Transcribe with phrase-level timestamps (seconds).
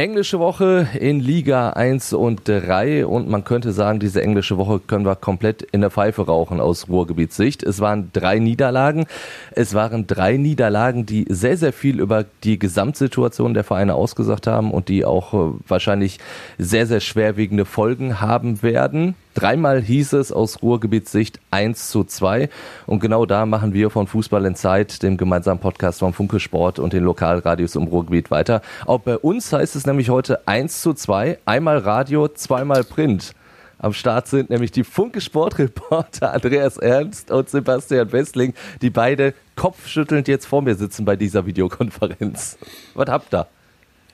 [0.00, 5.04] Englische Woche in Liga 1 und 3 und man könnte sagen, diese englische Woche können
[5.04, 7.64] wir komplett in der Pfeife rauchen aus Ruhrgebietssicht.
[7.64, 9.06] Es waren drei Niederlagen.
[9.50, 14.70] Es waren drei Niederlagen, die sehr, sehr viel über die Gesamtsituation der Vereine ausgesagt haben
[14.70, 16.20] und die auch äh, wahrscheinlich
[16.58, 19.16] sehr, sehr schwerwiegende Folgen haben werden.
[19.38, 22.48] Dreimal hieß es aus Ruhrgebietssicht 1 zu 2.
[22.86, 26.80] Und genau da machen wir von Fußball in Zeit, dem gemeinsamen Podcast von Funke Sport
[26.80, 28.62] und den Lokalradios im Ruhrgebiet weiter.
[28.84, 31.38] Auch bei uns heißt es nämlich heute 1 zu 2.
[31.44, 33.32] Einmal Radio, zweimal Print.
[33.78, 40.26] Am Start sind nämlich die Funke Sportreporter Andreas Ernst und Sebastian Westling, die beide kopfschüttelnd
[40.26, 42.58] jetzt vor mir sitzen bei dieser Videokonferenz.
[42.94, 43.46] Was habt ihr?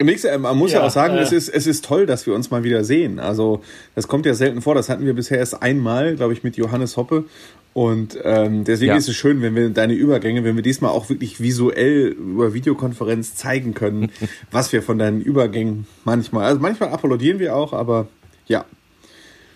[0.01, 2.51] Man muss ja, ja auch sagen, äh, es, ist, es ist toll, dass wir uns
[2.51, 3.21] mal wieder sehen.
[3.21, 3.63] Also,
[3.95, 4.75] das kommt ja selten vor.
[4.75, 7.25] Das hatten wir bisher erst einmal, glaube ich, mit Johannes Hoppe.
[7.75, 8.97] Und ähm, deswegen ja.
[8.97, 13.35] ist es schön, wenn wir deine Übergänge, wenn wir diesmal auch wirklich visuell über Videokonferenz
[13.35, 14.13] zeigen können,
[14.53, 18.07] was wir von deinen Übergängen manchmal, also manchmal applaudieren wir auch, aber
[18.47, 18.65] ja.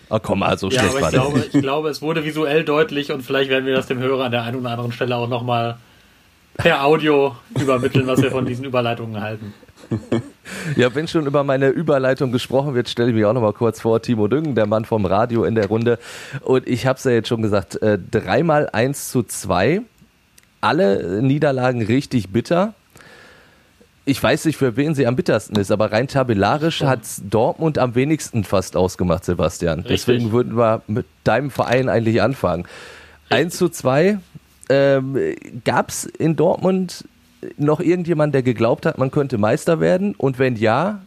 [0.09, 3.49] Oh, komm, also ja, aber ich glaube, ich glaube, es wurde visuell deutlich und vielleicht
[3.49, 5.77] werden wir das dem Hörer an der einen oder anderen Stelle auch nochmal
[6.57, 9.53] per Audio übermitteln, was wir von diesen Überleitungen halten
[10.75, 13.81] ja, wenn schon über meine Überleitung gesprochen wird, stelle ich mich auch noch mal kurz
[13.81, 14.01] vor.
[14.01, 15.99] Timo Düngen, der Mann vom Radio in der Runde.
[16.41, 19.81] Und ich habe es ja jetzt schon gesagt, äh, dreimal 1 zu 2.
[20.61, 22.73] Alle Niederlagen richtig bitter.
[24.05, 27.93] Ich weiß nicht, für wen sie am bittersten ist, aber rein tabellarisch hat Dortmund am
[27.93, 29.81] wenigsten fast ausgemacht, Sebastian.
[29.81, 30.05] Richtig.
[30.05, 32.63] Deswegen würden wir mit deinem Verein eigentlich anfangen.
[32.63, 33.37] Richtig.
[33.37, 34.17] 1 zu 2.
[34.69, 35.17] Ähm,
[35.63, 37.05] Gab es in Dortmund
[37.57, 40.15] noch irgendjemand, der geglaubt hat, man könnte Meister werden?
[40.15, 41.01] Und wenn ja,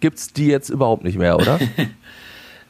[0.00, 1.58] gibt es die jetzt überhaupt nicht mehr, oder?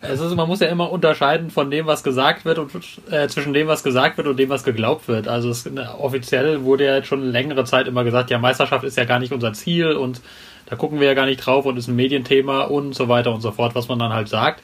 [0.02, 2.72] Also man muss ja immer unterscheiden von dem, was gesagt wird und
[3.10, 5.28] äh, zwischen dem, was gesagt wird und dem, was geglaubt wird.
[5.28, 8.96] Also es, ne, offiziell wurde ja jetzt schon längere Zeit immer gesagt, ja, Meisterschaft ist
[8.96, 10.22] ja gar nicht unser Ziel und
[10.64, 13.42] da gucken wir ja gar nicht drauf und ist ein Medienthema und so weiter und
[13.42, 14.62] so fort, was man dann halt sagt.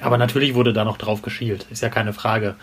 [0.00, 2.54] Aber natürlich wurde da noch drauf geschielt, ist ja keine Frage.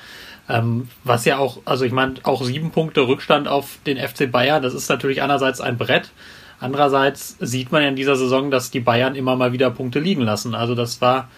[0.50, 4.64] Ähm, was ja auch, also ich meine, auch sieben Punkte Rückstand auf den FC Bayern,
[4.64, 6.10] das ist natürlich einerseits ein Brett.
[6.60, 10.24] Andererseits sieht man ja in dieser Saison, dass die Bayern immer mal wieder Punkte liegen
[10.24, 10.56] lassen.
[10.56, 11.30] Also das war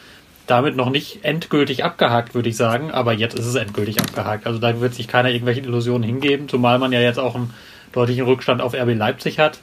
[0.47, 4.47] damit noch nicht endgültig abgehakt, würde ich sagen, aber jetzt ist es endgültig abgehakt.
[4.47, 7.53] Also da wird sich keiner irgendwelche Illusionen hingeben, zumal man ja jetzt auch einen
[7.91, 9.59] deutlichen Rückstand auf RB Leipzig hat.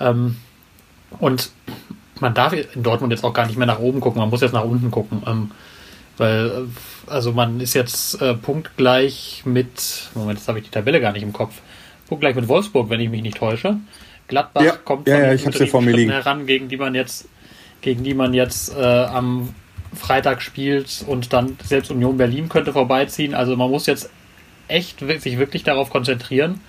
[0.00, 0.36] Ähm,
[1.20, 1.50] und
[2.20, 4.52] man darf in Dortmund jetzt auch gar nicht mehr nach oben gucken, man muss jetzt
[4.52, 5.22] nach unten gucken.
[5.26, 5.50] Ähm,
[6.16, 6.50] weil, äh,
[7.10, 11.22] also man ist jetzt äh, punktgleich mit, Moment, jetzt habe ich die Tabelle gar nicht
[11.22, 11.54] im Kopf,
[12.08, 13.78] punktgleich mit Wolfsburg, wenn ich mich nicht täusche.
[14.28, 16.10] Gladbach ja, kommt ja, ja, ich hab's ja vor mir liegen.
[16.10, 17.28] heran, gegen die man jetzt,
[17.80, 19.54] gegen die man jetzt äh, am
[19.94, 23.34] Freitag spielt und dann selbst Union Berlin könnte vorbeiziehen.
[23.34, 24.10] Also man muss jetzt
[24.68, 26.60] echt sich wirklich darauf konzentrieren,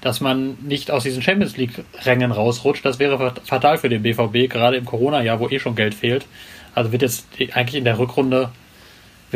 [0.00, 2.84] dass man nicht aus diesen Champions League Rängen rausrutscht.
[2.84, 6.26] Das wäre fatal für den BVB, gerade im Corona-Jahr, wo eh schon Geld fehlt.
[6.74, 8.50] Also wird jetzt eigentlich in der Rückrunde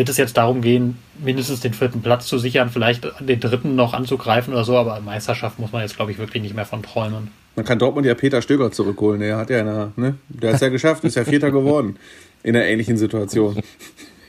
[0.00, 3.92] wird es jetzt darum gehen, mindestens den vierten Platz zu sichern, vielleicht den dritten noch
[3.92, 7.30] anzugreifen oder so, aber Meisterschaft muss man jetzt, glaube ich, wirklich nicht mehr von träumen.
[7.54, 10.14] Man kann Dortmund ja Peter Stöger zurückholen, der hat ja eine, ne?
[10.30, 11.98] Der hat es ja geschafft, ist ja Vierter geworden
[12.42, 13.60] in einer ähnlichen Situation.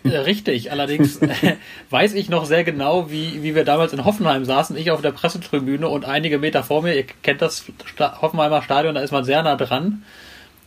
[0.03, 1.21] Richtig, allerdings
[1.89, 5.11] weiß ich noch sehr genau, wie, wie wir damals in Hoffenheim saßen, ich auf der
[5.11, 7.63] Pressetribüne und einige Meter vor mir, ihr kennt das
[7.97, 10.03] Hoffenheimer Stadion, da ist man sehr nah dran.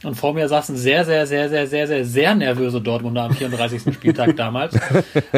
[0.04, 3.94] Und vor mir saßen sehr, sehr, sehr, sehr, sehr, sehr, sehr nervöse Dortmunder am 34.
[3.94, 4.78] Spieltag damals,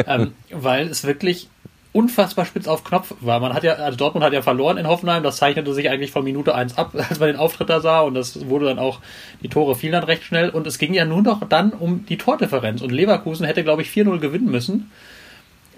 [0.05, 1.49] ähm, weil es wirklich
[1.93, 3.39] unfassbar spitz auf Knopf war.
[3.39, 6.23] Man hat ja, also Dortmund hat ja verloren in Hoffenheim, das zeichnete sich eigentlich von
[6.23, 8.99] Minute 1 ab, als man den Auftritt da sah und das wurde dann auch,
[9.41, 12.17] die Tore fielen dann recht schnell und es ging ja nur noch dann um die
[12.17, 14.91] Tordifferenz und Leverkusen hätte, glaube ich, 4-0 gewinnen müssen.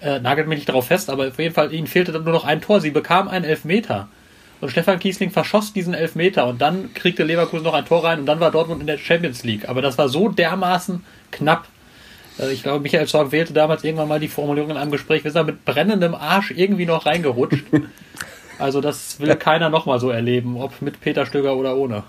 [0.02, 2.46] Äh, nagelt mich nicht darauf fest, aber auf jeden Fall, ihnen fehlte dann nur noch
[2.46, 2.80] ein Tor.
[2.80, 4.08] Sie bekam einen Elfmeter.
[4.62, 8.26] Und Stefan Kiesling verschoss diesen Elfmeter und dann kriegte Leverkusen noch ein Tor rein und
[8.26, 9.70] dann war Dortmund in der Champions League.
[9.70, 11.68] Aber das war so dermaßen knapp.
[12.38, 15.32] Also ich glaube, Michael Zorg wählte damals irgendwann mal die Formulierung in einem Gespräch, wir
[15.32, 17.66] sind mit brennendem Arsch irgendwie noch reingerutscht.
[18.60, 22.04] Also das will keiner nochmal so erleben, ob mit Peter Stöger oder ohne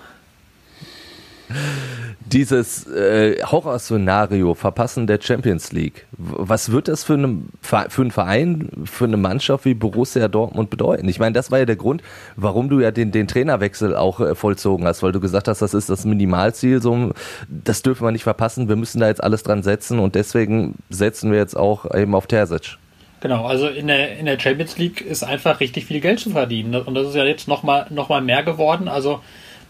[2.32, 8.70] dieses äh, Horrorszenario, Verpassen der Champions League, was wird das für, eine, für einen Verein,
[8.85, 11.08] für eine Mannschaft wie Borussia Dortmund bedeuten?
[11.08, 12.02] Ich meine, das war ja der Grund,
[12.37, 15.75] warum du ja den, den Trainerwechsel auch äh, vollzogen hast, weil du gesagt hast, das
[15.75, 17.12] ist das Minimalziel, so,
[17.49, 21.32] das dürfen wir nicht verpassen, wir müssen da jetzt alles dran setzen und deswegen setzen
[21.32, 22.79] wir jetzt auch eben auf Terzic.
[23.20, 26.75] Genau, also in der, in der Champions League ist einfach richtig viel Geld zu verdienen
[26.75, 29.20] und das ist ja jetzt nochmal noch mal mehr geworden, also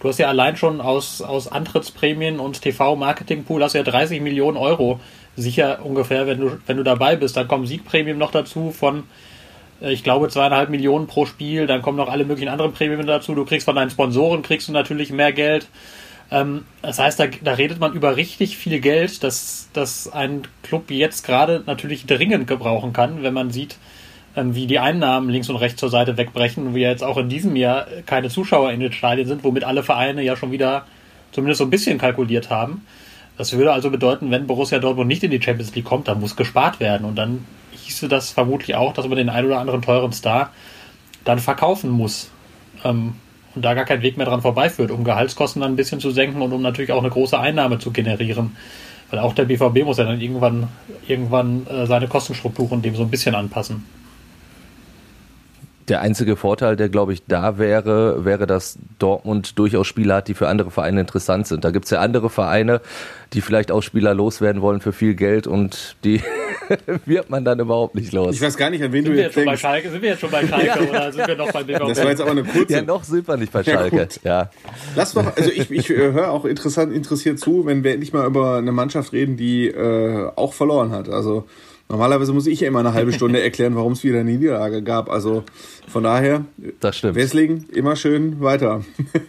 [0.00, 4.98] Du hast ja allein schon aus, aus Antrittsprämien und TV-Marketing-Pool hast ja 30 Millionen Euro
[5.36, 7.36] sicher ungefähr, wenn du, wenn du dabei bist.
[7.36, 9.04] Dann kommen Siegprämien noch dazu von,
[9.82, 11.66] äh, ich glaube, zweieinhalb Millionen pro Spiel.
[11.66, 13.34] Dann kommen noch alle möglichen anderen Prämien dazu.
[13.34, 15.68] Du kriegst von deinen Sponsoren, kriegst du natürlich mehr Geld.
[16.30, 20.90] Ähm, das heißt, da, da redet man über richtig viel Geld, das, das ein Club
[20.90, 23.76] jetzt gerade natürlich dringend gebrauchen kann, wenn man sieht,
[24.34, 27.56] wie die Einnahmen links und rechts zur Seite wegbrechen und wie jetzt auch in diesem
[27.56, 30.86] Jahr keine Zuschauer in den Stadien sind, womit alle Vereine ja schon wieder
[31.32, 32.86] zumindest so ein bisschen kalkuliert haben.
[33.36, 36.36] Das würde also bedeuten, wenn Borussia Dortmund nicht in die Champions League kommt, dann muss
[36.36, 37.06] gespart werden.
[37.06, 40.50] Und dann hieße das vermutlich auch, dass man den einen oder anderen teuren Star
[41.24, 42.30] dann verkaufen muss.
[42.84, 43.14] Ähm,
[43.54, 46.40] und da gar kein Weg mehr dran vorbeiführt, um Gehaltskosten dann ein bisschen zu senken
[46.40, 48.56] und um natürlich auch eine große Einnahme zu generieren.
[49.10, 50.68] Weil auch der BVB muss ja dann irgendwann,
[51.08, 53.84] irgendwann äh, seine Kostenstrukturen dem so ein bisschen anpassen.
[55.88, 60.34] Der einzige Vorteil, der glaube ich da wäre, wäre, dass Dortmund durchaus Spieler hat, die
[60.34, 61.64] für andere Vereine interessant sind.
[61.64, 62.80] Da gibt es ja andere Vereine,
[63.32, 66.22] die vielleicht auch Spieler loswerden wollen für viel Geld und die
[67.06, 68.34] wird man dann überhaupt nicht los.
[68.34, 69.60] Ich weiß gar nicht, an wen sind du jetzt, jetzt denkst.
[69.60, 71.88] Schalke, sind wir jetzt schon bei Schalke ja, oder sind wir noch bei BVB?
[71.88, 72.72] Das war jetzt aber eine kurze.
[72.72, 74.08] Ja, noch sind wir nicht bei Schalke.
[74.22, 74.50] Ja, ja.
[74.96, 78.56] Lass doch, also ich, ich höre auch interessant, interessiert zu, wenn wir endlich mal über
[78.56, 81.08] eine Mannschaft reden, die äh, auch verloren hat.
[81.08, 81.46] Also
[81.90, 85.10] Normalerweise muss ich ja immer eine halbe Stunde erklären, warum es wieder eine Niederlage gab.
[85.10, 85.44] Also
[85.88, 86.44] von daher,
[86.78, 87.16] das stimmt.
[87.16, 88.84] Wesslingen immer schön weiter.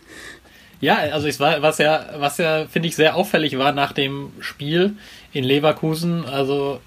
[0.83, 4.31] Ja, also es war, was ja, was ja, finde ich, sehr auffällig war nach dem
[4.39, 4.95] Spiel
[5.31, 6.79] in Leverkusen, also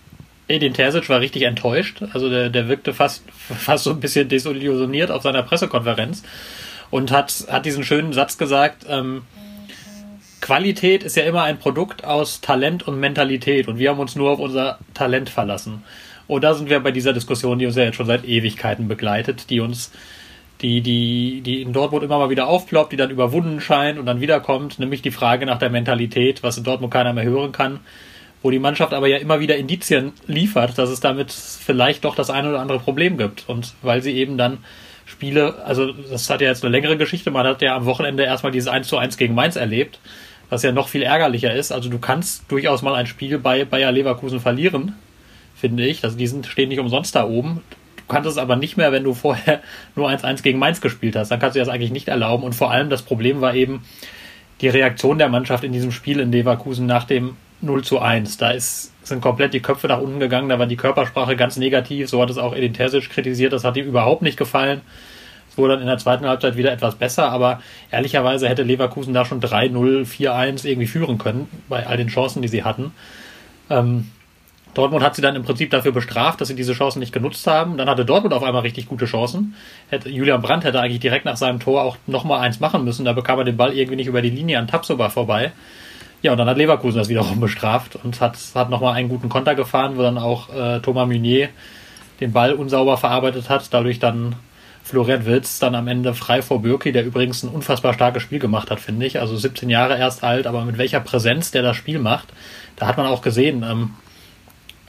[0.49, 2.03] Edin Terzic war richtig enttäuscht.
[2.12, 6.25] Also der, der wirkte fast, fast so ein bisschen desillusioniert auf seiner Pressekonferenz
[6.91, 9.23] und hat, hat diesen schönen Satz gesagt, ähm,
[10.44, 14.31] Qualität ist ja immer ein Produkt aus Talent und Mentalität und wir haben uns nur
[14.31, 15.82] auf unser Talent verlassen.
[16.26, 19.49] Und da sind wir bei dieser Diskussion, die uns ja jetzt schon seit Ewigkeiten begleitet,
[19.49, 19.91] die uns,
[20.61, 24.20] die, die, die in Dortmund immer mal wieder aufploppt, die dann überwunden scheint und dann
[24.20, 27.81] wiederkommt, nämlich die Frage nach der Mentalität, was in Dortmund keiner mehr hören kann,
[28.43, 32.29] wo die Mannschaft aber ja immer wieder Indizien liefert, dass es damit vielleicht doch das
[32.29, 33.49] eine oder andere Problem gibt.
[33.49, 34.58] Und weil sie eben dann
[35.06, 38.52] Spiele, also das hat ja jetzt eine längere Geschichte, man hat ja am Wochenende erstmal
[38.52, 39.99] dieses 1 zu 1 gegen Mainz erlebt
[40.50, 41.73] was ja noch viel ärgerlicher ist.
[41.73, 44.94] Also du kannst durchaus mal ein Spiel bei Bayer Leverkusen verlieren,
[45.55, 46.05] finde ich.
[46.05, 47.62] Also die sind, stehen nicht umsonst da oben.
[47.96, 49.62] Du kannst es aber nicht mehr, wenn du vorher
[49.96, 51.31] nur 1-1 gegen Mainz gespielt hast.
[51.31, 52.44] Dann kannst du das eigentlich nicht erlauben.
[52.44, 53.82] Und vor allem das Problem war eben
[54.61, 58.37] die Reaktion der Mannschaft in diesem Spiel in Leverkusen nach dem 0 zu 1.
[58.37, 62.08] Da ist, sind komplett die Köpfe nach unten gegangen, da war die Körpersprache ganz negativ.
[62.08, 64.82] So hat es auch Edin Terzic kritisiert, das hat ihm überhaupt nicht gefallen.
[65.56, 67.61] Wurde dann in der zweiten Halbzeit wieder etwas besser, aber
[67.91, 72.49] ehrlicherweise hätte Leverkusen da schon 3-0, 4-1 irgendwie führen können, bei all den Chancen, die
[72.49, 72.93] sie hatten.
[73.71, 74.11] Ähm,
[74.75, 77.77] Dortmund hat sie dann im Prinzip dafür bestraft, dass sie diese Chancen nicht genutzt haben.
[77.77, 79.55] Dann hatte Dortmund auf einmal richtig gute Chancen.
[79.89, 83.05] Hätte, Julian Brandt hätte eigentlich direkt nach seinem Tor auch nochmal eins machen müssen.
[83.05, 85.53] Da bekam er den Ball irgendwie nicht über die Linie an Tapsoba vorbei.
[86.23, 89.55] Ja, und dann hat Leverkusen das wiederum bestraft und hat, hat nochmal einen guten Konter
[89.55, 91.51] gefahren, wo dann auch äh, Thomas Meunier
[92.21, 94.35] den Ball unsauber verarbeitet hat, dadurch dann
[94.85, 98.71] Florian Wilz dann am Ende frei vor Birki, der übrigens ein unfassbar starkes Spiel gemacht
[98.71, 99.19] hat, finde ich.
[99.19, 102.29] Also 17 Jahre erst alt, aber mit welcher Präsenz der das Spiel macht,
[102.77, 103.95] da hat man auch gesehen, ähm,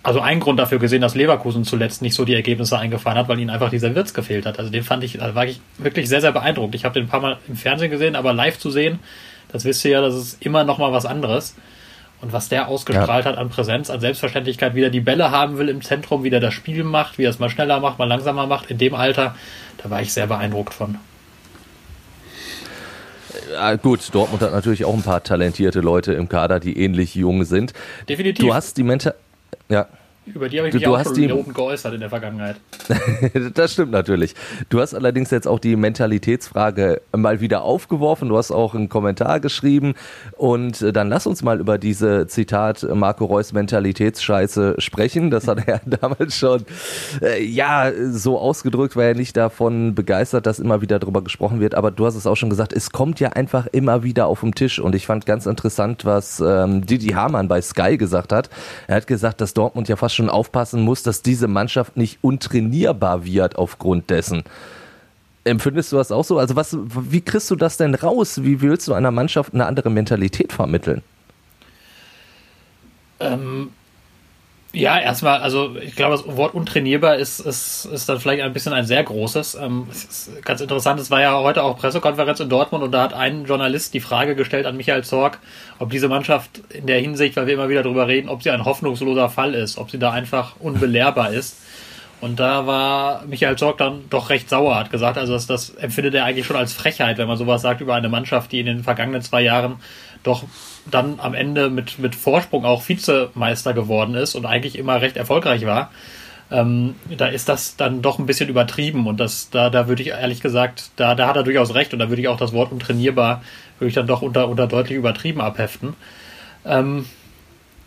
[0.04, 3.40] also ein Grund dafür gesehen, dass Leverkusen zuletzt nicht so die Ergebnisse eingefahren hat, weil
[3.40, 4.60] ihnen einfach dieser Wirtz gefehlt hat.
[4.60, 6.76] Also den fand ich, da war ich wirklich sehr, sehr beeindruckt.
[6.76, 9.00] Ich habe den ein paar Mal im Fernsehen gesehen, aber live zu sehen,
[9.52, 11.56] das wisst ihr ja, das ist immer noch mal was anderes.
[12.26, 13.32] Und was der ausgestrahlt ja.
[13.32, 16.40] hat an Präsenz, an Selbstverständlichkeit, wie er die Bälle haben will im Zentrum, wie der
[16.40, 19.36] das Spiel macht, wie er es mal schneller macht, mal langsamer macht, in dem Alter,
[19.78, 20.98] da war ich sehr beeindruckt von.
[23.54, 27.44] Ja, gut, Dortmund hat natürlich auch ein paar talentierte Leute im Kader, die ähnlich jung
[27.44, 27.74] sind.
[28.10, 28.44] Definitiv.
[28.44, 29.14] Du hast die Mental.
[29.70, 29.86] Ja,
[30.26, 31.28] über die habe ich mich du, auch schon die...
[31.28, 32.56] geäußert in der Vergangenheit.
[33.54, 34.34] das stimmt natürlich.
[34.70, 38.30] Du hast allerdings jetzt auch die Mentalitätsfrage mal wieder aufgeworfen.
[38.30, 39.94] Du hast auch einen Kommentar geschrieben.
[40.36, 45.30] Und äh, dann lass uns mal über diese Zitat Marco Reus Mentalitätsscheiße sprechen.
[45.30, 46.66] Das hat er damals schon,
[47.22, 51.76] äh, ja, so ausgedrückt, weil er nicht davon begeistert, dass immer wieder darüber gesprochen wird.
[51.76, 54.56] Aber du hast es auch schon gesagt, es kommt ja einfach immer wieder auf den
[54.56, 54.80] Tisch.
[54.80, 58.50] Und ich fand ganz interessant, was ähm, Didi Hamann bei Sky gesagt hat.
[58.88, 63.26] Er hat gesagt, dass Dortmund ja fast schon aufpassen muss, dass diese Mannschaft nicht untrainierbar
[63.26, 64.44] wird aufgrund dessen.
[65.44, 66.40] Empfindest du das auch so?
[66.40, 68.44] Also was, wie kriegst du das denn raus?
[68.44, 71.04] Wie willst du einer Mannschaft eine andere Mentalität vermitteln?
[73.20, 73.70] Ähm,
[74.76, 78.74] ja, erstmal, also ich glaube, das Wort untrainierbar ist, ist, ist dann vielleicht ein bisschen
[78.74, 79.56] ein sehr großes.
[79.56, 79.88] Ähm,
[80.44, 83.94] ganz interessant, es war ja heute auch Pressekonferenz in Dortmund und da hat ein Journalist
[83.94, 85.40] die Frage gestellt an Michael Zorg,
[85.80, 88.66] ob diese Mannschaft in der Hinsicht, weil wir immer wieder darüber reden, ob sie ein
[88.66, 91.58] hoffnungsloser Fall ist, ob sie da einfach unbelehrbar ist.
[92.22, 96.16] Und da war Michael Zorg dann doch recht sauer, hat gesagt, also das, das empfindet
[96.16, 98.84] er eigentlich schon als Frechheit, wenn man sowas sagt über eine Mannschaft, die in den
[98.84, 99.78] vergangenen zwei Jahren
[100.26, 100.44] doch
[100.90, 105.66] dann am Ende mit, mit Vorsprung auch Vizemeister geworden ist und eigentlich immer recht erfolgreich
[105.66, 105.92] war.
[106.52, 110.10] Ähm, da ist das dann doch ein bisschen übertrieben und das, da, da würde ich
[110.10, 112.72] ehrlich gesagt, da, da hat er durchaus recht und da würde ich auch das Wort
[112.72, 113.42] untrainierbar,
[113.80, 115.96] würde ich dann doch unter, unter deutlich übertrieben abheften.
[116.66, 117.06] Ähm,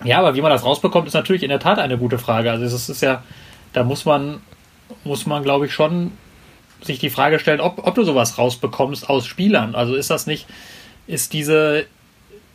[0.05, 2.51] ja, aber wie man das rausbekommt, ist natürlich in der Tat eine gute Frage.
[2.51, 3.23] Also es ist ja,
[3.73, 4.41] da muss man,
[5.05, 6.13] muss man, glaube ich, schon
[6.83, 9.75] sich die Frage stellen, ob, ob du sowas rausbekommst aus Spielern.
[9.75, 10.47] Also ist das nicht,
[11.07, 11.87] ist diese,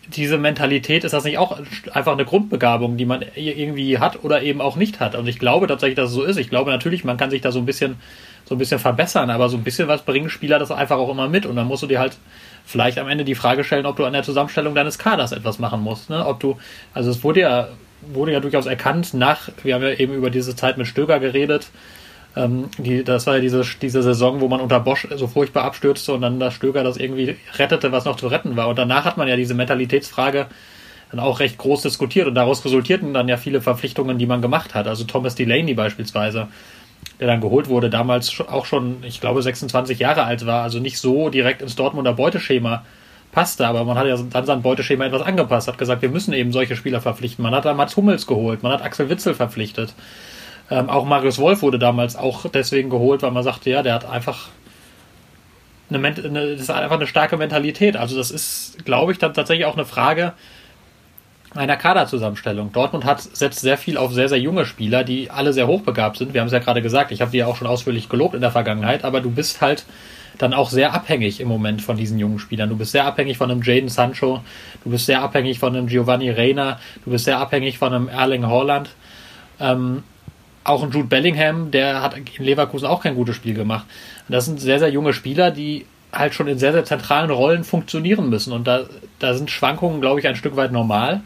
[0.07, 1.59] diese Mentalität, ist das nicht auch
[1.93, 5.15] einfach eine Grundbegabung, die man irgendwie hat oder eben auch nicht hat?
[5.15, 6.37] Und ich glaube tatsächlich, dass es so ist.
[6.37, 7.95] Ich glaube natürlich, man kann sich da so ein bisschen,
[8.45, 11.29] so ein bisschen verbessern, aber so ein bisschen was bringen Spieler das einfach auch immer
[11.29, 11.45] mit.
[11.45, 12.17] Und dann musst du dir halt
[12.65, 15.81] vielleicht am Ende die Frage stellen, ob du an der Zusammenstellung deines Kaders etwas machen
[15.81, 16.09] musst.
[16.09, 16.25] Ne?
[16.25, 16.57] Ob du,
[16.93, 17.69] also es wurde ja,
[18.11, 21.69] wurde ja durchaus erkannt nach, wir haben ja eben über diese Zeit mit Stöger geredet,
[22.35, 26.13] ähm, die, das war ja diese, diese Saison, wo man unter Bosch so furchtbar abstürzte
[26.13, 28.69] und dann das Stöger das irgendwie rettete, was noch zu retten war.
[28.69, 30.47] Und danach hat man ja diese Mentalitätsfrage
[31.11, 34.73] dann auch recht groß diskutiert und daraus resultierten dann ja viele Verpflichtungen, die man gemacht
[34.73, 34.87] hat.
[34.87, 36.47] Also Thomas Delaney beispielsweise,
[37.19, 40.97] der dann geholt wurde, damals auch schon, ich glaube, 26 Jahre alt war, also nicht
[40.97, 42.83] so direkt ins Dortmunder Beuteschema
[43.31, 46.51] passte, aber man hat ja dann sein Beuteschema etwas angepasst, hat gesagt, wir müssen eben
[46.51, 47.43] solche Spieler verpflichten.
[47.43, 49.93] Man hat da Mats Hummels geholt, man hat Axel Witzel verpflichtet.
[50.73, 54.09] Ähm, auch Marius Wolf wurde damals auch deswegen geholt, weil man sagte, ja, der hat
[54.09, 54.49] einfach
[55.91, 57.95] eine, eine, das ist einfach eine starke Mentalität.
[57.95, 60.33] Also das ist, glaube ich, dann tatsächlich auch eine Frage,
[61.53, 62.71] einer Kaderzusammenstellung.
[62.71, 66.33] Dortmund hat, setzt sehr viel auf sehr, sehr junge Spieler, die alle sehr hochbegabt sind.
[66.33, 68.41] Wir haben es ja gerade gesagt, ich habe die ja auch schon ausführlich gelobt in
[68.41, 69.85] der Vergangenheit, aber du bist halt
[70.39, 72.69] dann auch sehr abhängig im Moment von diesen jungen Spielern.
[72.69, 74.41] Du bist sehr abhängig von einem Jaden Sancho,
[74.83, 78.47] du bist sehr abhängig von einem Giovanni Reina, du bist sehr abhängig von einem Erling
[78.47, 78.89] Haaland.
[79.59, 80.01] Ähm,
[80.63, 83.85] auch ein Jude Bellingham, der hat in Leverkusen auch kein gutes Spiel gemacht.
[84.29, 88.29] Das sind sehr, sehr junge Spieler, die halt schon in sehr, sehr zentralen Rollen funktionieren
[88.29, 88.53] müssen.
[88.53, 88.83] Und da,
[89.19, 91.21] da sind Schwankungen, glaube ich, ein Stück weit normal.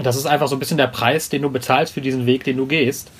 [0.00, 2.56] Das ist einfach so ein bisschen der Preis, den du bezahlst für diesen Weg, den
[2.56, 3.10] du gehst.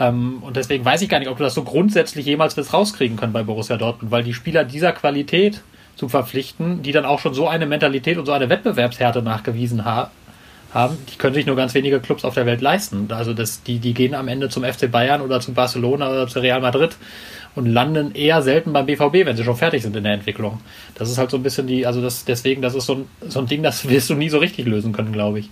[0.00, 3.16] Ähm, und deswegen weiß ich gar nicht, ob du das so grundsätzlich jemals wirst rauskriegen
[3.16, 5.62] können bei Borussia Dortmund, weil die Spieler dieser Qualität
[5.96, 10.10] zu verpflichten, die dann auch schon so eine Mentalität und so eine Wettbewerbshärte nachgewiesen ha
[10.72, 13.08] haben, die können sich nur ganz wenige Clubs auf der Welt leisten.
[13.10, 16.40] Also das, die, die gehen am Ende zum FC Bayern oder zum Barcelona oder zu
[16.40, 16.96] Real Madrid
[17.54, 20.60] und landen eher selten beim BVB, wenn sie schon fertig sind in der Entwicklung.
[20.94, 23.40] Das ist halt so ein bisschen die, also das, deswegen, das ist so ein, so
[23.40, 25.50] ein Ding, das wirst du nie so richtig lösen können, glaube ich.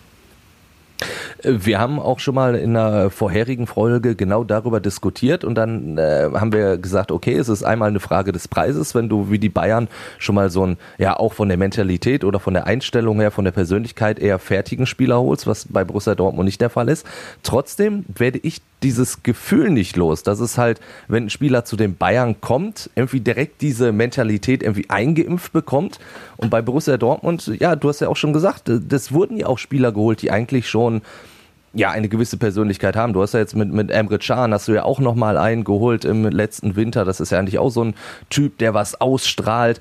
[1.42, 6.30] Wir haben auch schon mal in einer vorherigen Folge genau darüber diskutiert und dann äh,
[6.34, 9.48] haben wir gesagt, okay, es ist einmal eine Frage des Preises, wenn du wie die
[9.48, 9.88] Bayern
[10.18, 13.44] schon mal so ein, ja auch von der Mentalität oder von der Einstellung her, von
[13.44, 17.06] der Persönlichkeit eher fertigen Spieler holst, was bei Borussia Dortmund nicht der Fall ist.
[17.42, 21.97] Trotzdem werde ich dieses Gefühl nicht los, dass es halt, wenn ein Spieler zu den
[21.97, 25.99] Bayern kommt, irgendwie direkt diese Mentalität irgendwie eingeimpft bekommt.
[26.37, 29.59] Und bei Borussia Dortmund, ja, du hast ja auch schon gesagt, das wurden ja auch
[29.59, 31.02] Spieler geholt, die eigentlich schon
[31.73, 33.12] ja eine gewisse Persönlichkeit haben.
[33.12, 35.64] Du hast ja jetzt mit mit Emre Can hast du ja auch noch mal einen
[35.64, 37.04] geholt im letzten Winter.
[37.04, 37.95] Das ist ja eigentlich auch so ein
[38.30, 39.80] Typ, der was ausstrahlt.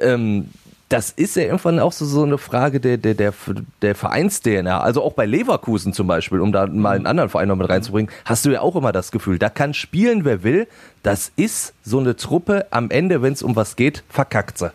[0.00, 0.48] Ähm,
[0.88, 3.34] das ist ja irgendwann auch so, so eine Frage der, der, der,
[3.82, 4.80] der Vereins-DNA.
[4.80, 8.12] Also auch bei Leverkusen zum Beispiel, um da mal einen anderen Verein noch mit reinzubringen,
[8.24, 10.68] hast du ja auch immer das Gefühl, da kann spielen, wer will.
[11.02, 14.70] Das ist so eine Truppe am Ende, wenn es um was geht, verkackt sie.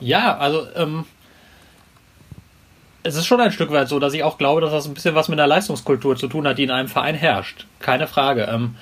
[0.00, 1.04] Ja, also ähm,
[3.02, 5.14] es ist schon ein Stück weit so, dass ich auch glaube, dass das ein bisschen
[5.14, 7.66] was mit der Leistungskultur zu tun hat, die in einem Verein herrscht.
[7.80, 8.48] Keine Frage.
[8.52, 8.76] Ähm,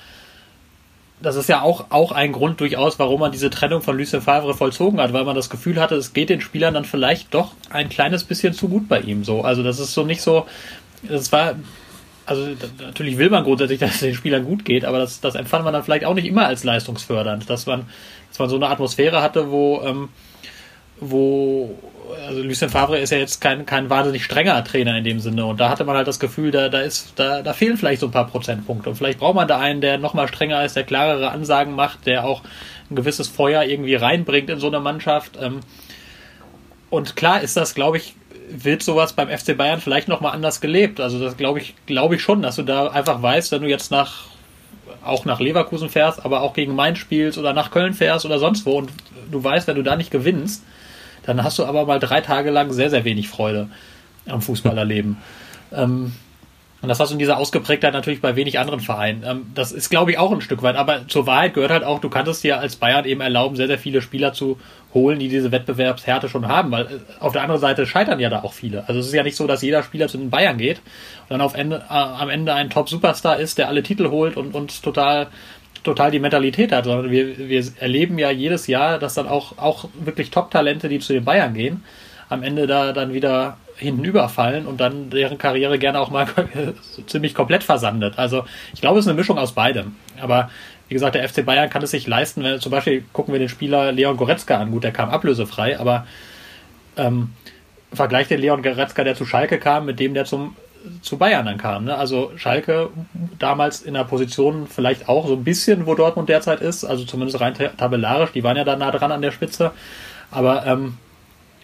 [1.21, 4.53] das ist ja auch, auch ein Grund durchaus, warum man diese Trennung von Lucien Favre
[4.53, 7.89] vollzogen hat, weil man das Gefühl hatte, es geht den Spielern dann vielleicht doch ein
[7.89, 9.23] kleines bisschen zu gut bei ihm.
[9.23, 10.45] So, also das ist so nicht so,
[11.03, 11.55] das war,
[12.25, 12.47] also
[12.79, 15.73] natürlich will man grundsätzlich, dass es den Spielern gut geht, aber das, das empfand man
[15.73, 17.85] dann vielleicht auch nicht immer als leistungsfördernd, dass man,
[18.29, 20.09] dass man so eine Atmosphäre hatte, wo, ähm,
[20.99, 21.77] wo
[22.27, 25.45] also Lucien Favre ist ja jetzt kein, kein wahnsinnig strenger Trainer in dem Sinne.
[25.45, 28.07] Und da hatte man halt das Gefühl, da, da ist, da, da fehlen vielleicht so
[28.07, 28.89] ein paar Prozentpunkte.
[28.89, 32.25] Und vielleicht braucht man da einen, der nochmal strenger ist, der klarere Ansagen macht, der
[32.25, 32.41] auch
[32.89, 35.37] ein gewisses Feuer irgendwie reinbringt in so eine Mannschaft.
[35.41, 35.61] Ähm,
[36.89, 38.15] und klar ist das, glaube ich,
[38.49, 40.99] wird sowas beim FC Bayern vielleicht nochmal anders gelebt.
[40.99, 43.91] Also das glaube ich, glaube ich schon, dass du da einfach weißt, wenn du jetzt
[43.91, 44.25] nach
[45.03, 48.65] auch nach Leverkusen fährst, aber auch gegen Mainz spielst oder nach Köln fährst oder sonst
[48.65, 48.91] wo und
[49.31, 50.63] du weißt, wenn du da nicht gewinnst,
[51.23, 53.69] dann hast du aber mal drei Tage lang sehr, sehr wenig Freude
[54.27, 55.17] am Fußballerleben.
[55.73, 56.13] ähm,
[56.81, 59.23] Und das hast du in dieser Ausgeprägtheit natürlich bei wenig anderen Vereinen.
[59.23, 60.75] Ähm, das ist, glaube ich, auch ein Stück weit.
[60.75, 63.77] Aber zur Wahrheit gehört halt auch, du kannst dir als Bayern eben erlauben, sehr, sehr
[63.77, 64.59] viele Spieler zu
[64.93, 66.71] holen, die diese Wettbewerbshärte schon haben.
[66.71, 68.87] Weil äh, auf der anderen Seite scheitern ja da auch viele.
[68.87, 71.41] Also es ist ja nicht so, dass jeder Spieler zu den Bayern geht und dann
[71.41, 75.27] auf Ende, äh, am Ende ein Top-Superstar ist, der alle Titel holt und, und total
[75.83, 79.89] total die Mentalität hat, sondern wir, wir erleben ja jedes Jahr, dass dann auch, auch
[79.99, 81.83] wirklich Top-Talente, die zu den Bayern gehen,
[82.29, 86.27] am Ende da dann wieder hinten überfallen und dann deren Karriere gerne auch mal
[87.07, 88.19] ziemlich komplett versandet.
[88.19, 89.95] Also ich glaube, es ist eine Mischung aus beidem.
[90.21, 90.51] Aber
[90.87, 93.49] wie gesagt, der FC Bayern kann es sich leisten, wenn zum Beispiel gucken wir den
[93.49, 94.71] Spieler Leon Goretzka an.
[94.71, 96.05] Gut, der kam ablösefrei, aber
[96.95, 97.31] ähm,
[97.91, 100.55] vergleicht den Leon Goretzka, der zu Schalke kam, mit dem, der zum
[101.01, 101.85] zu Bayern dann kam.
[101.85, 101.95] Ne?
[101.95, 102.89] Also Schalke
[103.39, 107.39] damals in der Position vielleicht auch so ein bisschen, wo Dortmund derzeit ist, also zumindest
[107.39, 109.71] rein tabellarisch, die waren ja da nah dran an der Spitze,
[110.31, 110.97] aber ähm,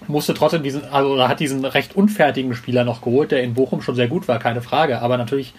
[0.07, 3.95] musste trotzdem diesen, also hat diesen recht unfertigen Spieler noch geholt, der in Bochum schon
[3.95, 5.53] sehr gut war, keine Frage, aber natürlich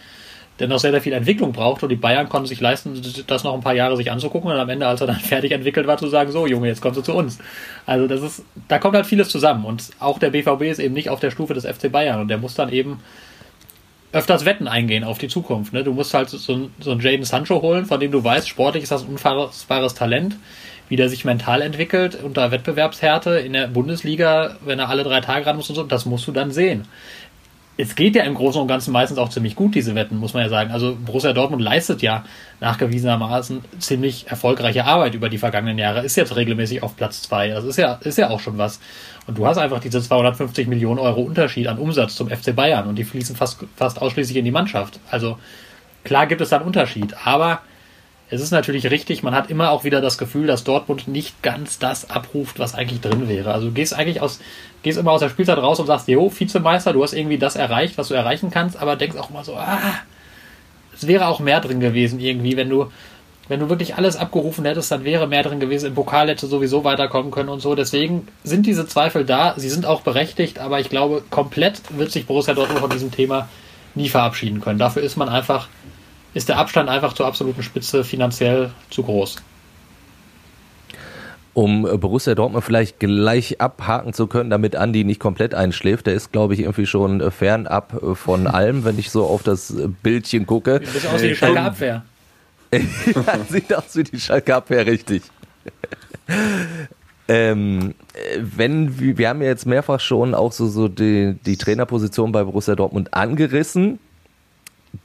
[0.58, 3.54] der noch sehr, sehr viel Entwicklung braucht und die Bayern konnten sich leisten, das noch
[3.54, 6.08] ein paar Jahre sich anzugucken und am Ende, als er dann fertig entwickelt war, zu
[6.08, 7.38] sagen, so Junge, jetzt kommst du zu uns.
[7.86, 11.10] Also das ist, da kommt halt vieles zusammen und auch der BVB ist eben nicht
[11.10, 13.00] auf der Stufe des FC Bayern und der muss dann eben
[14.12, 15.72] öfters Wetten eingehen auf die Zukunft.
[15.72, 15.84] Ne?
[15.84, 18.92] Du musst halt so, so einen Jaden Sancho holen, von dem du weißt, sportlich ist
[18.92, 20.36] das ein unfassbares Talent
[20.88, 25.46] wie der sich mental entwickelt unter Wettbewerbshärte in der Bundesliga, wenn er alle drei Tage
[25.46, 26.86] ran muss und so, das musst du dann sehen.
[27.80, 30.42] Es geht ja im Großen und Ganzen meistens auch ziemlich gut, diese Wetten, muss man
[30.42, 30.72] ja sagen.
[30.72, 32.24] Also Borussia Dortmund leistet ja
[32.58, 37.50] nachgewiesenermaßen ziemlich erfolgreiche Arbeit über die vergangenen Jahre, ist jetzt regelmäßig auf Platz zwei.
[37.50, 38.80] Das ist ja, ist ja auch schon was.
[39.28, 42.96] Und du hast einfach diese 250 Millionen Euro Unterschied an Umsatz zum FC Bayern und
[42.96, 44.98] die fließen fast, fast ausschließlich in die Mannschaft.
[45.10, 45.38] Also
[46.02, 47.60] klar gibt es da einen Unterschied, aber
[48.30, 51.78] es ist natürlich richtig, man hat immer auch wieder das Gefühl, dass Dortmund nicht ganz
[51.78, 53.52] das abruft, was eigentlich drin wäre.
[53.52, 54.40] Also du gehst eigentlich aus,
[54.82, 57.98] gehst immer aus der Spielzeit raus und sagst, jo, Vizemeister, du hast irgendwie das erreicht,
[57.98, 59.92] was du erreichen kannst, aber denkst auch immer so, ah,
[60.94, 62.90] es wäre auch mehr drin gewesen irgendwie, wenn du,
[63.48, 65.86] wenn du wirklich alles abgerufen hättest, dann wäre mehr drin gewesen.
[65.86, 67.74] Im Pokal hätte sowieso weiterkommen können und so.
[67.74, 69.54] Deswegen sind diese Zweifel da.
[69.56, 73.48] Sie sind auch berechtigt, aber ich glaube, komplett wird sich Borussia Dortmund von diesem Thema
[73.94, 74.78] nie verabschieden können.
[74.78, 75.68] Dafür ist man einfach
[76.34, 79.36] ist der Abstand einfach zur absoluten Spitze finanziell zu groß.
[81.54, 86.30] Um Borussia Dortmund vielleicht gleich abhaken zu können, damit Andi nicht komplett einschläft, der ist,
[86.30, 90.80] glaube ich, irgendwie schon fernab von allem, wenn ich so auf das Bildchen gucke.
[90.84, 92.02] Sieht aus wie die Schalke
[93.48, 95.22] Sieht aus wie die Schalke Abwehr, richtig.
[97.30, 97.94] Ähm,
[98.38, 102.74] wenn wir haben ja jetzt mehrfach schon auch so, so die, die Trainerposition bei Borussia
[102.74, 103.98] Dortmund angerissen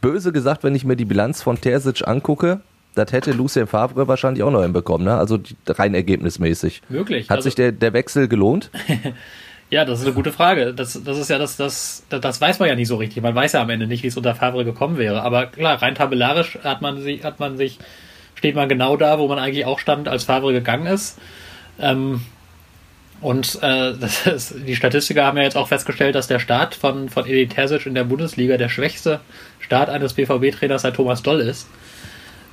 [0.01, 2.61] böse gesagt, wenn ich mir die Bilanz von Terzic angucke,
[2.95, 5.15] das hätte Lucien Favre wahrscheinlich auch noch hinbekommen, ne?
[5.15, 6.83] Also rein ergebnismäßig.
[6.89, 7.29] Wirklich.
[7.29, 8.69] Hat also, sich der, der Wechsel gelohnt?
[9.73, 10.71] ja, das ist eine gute Frage.
[10.73, 13.23] Das, das ist ja das, das, das weiß man ja nicht so richtig.
[13.23, 15.23] Man weiß ja am Ende nicht, wie es unter Favre gekommen wäre.
[15.23, 17.79] Aber klar, rein tabellarisch hat man sich, hat man sich,
[18.35, 21.17] steht man genau da, wo man eigentlich auch stand, als Favre gegangen ist.
[21.79, 22.21] Ähm,
[23.19, 23.93] und äh,
[24.29, 27.87] ist, die Statistiker haben ja jetzt auch festgestellt, dass der Start von, von Edin Terzic
[27.87, 29.21] in der Bundesliga der schwächste
[29.59, 31.67] Start eines BVB-Trainers seit Thomas Doll ist.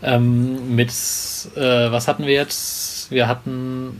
[0.03, 3.11] Ähm, mit, äh, was hatten wir jetzt?
[3.11, 3.95] Wir hatten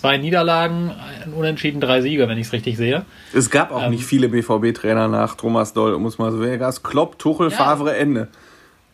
[0.00, 0.92] zwei Niederlagen,
[1.24, 3.04] ein Unentschieden, drei Siege, wenn ich es richtig sehe.
[3.32, 6.74] Es gab auch ähm, nicht viele BVB-Trainer nach Thomas Doll, muss man so sagen.
[6.82, 7.56] Klopp, Tuchel, ja.
[7.56, 8.28] Favre, Ende.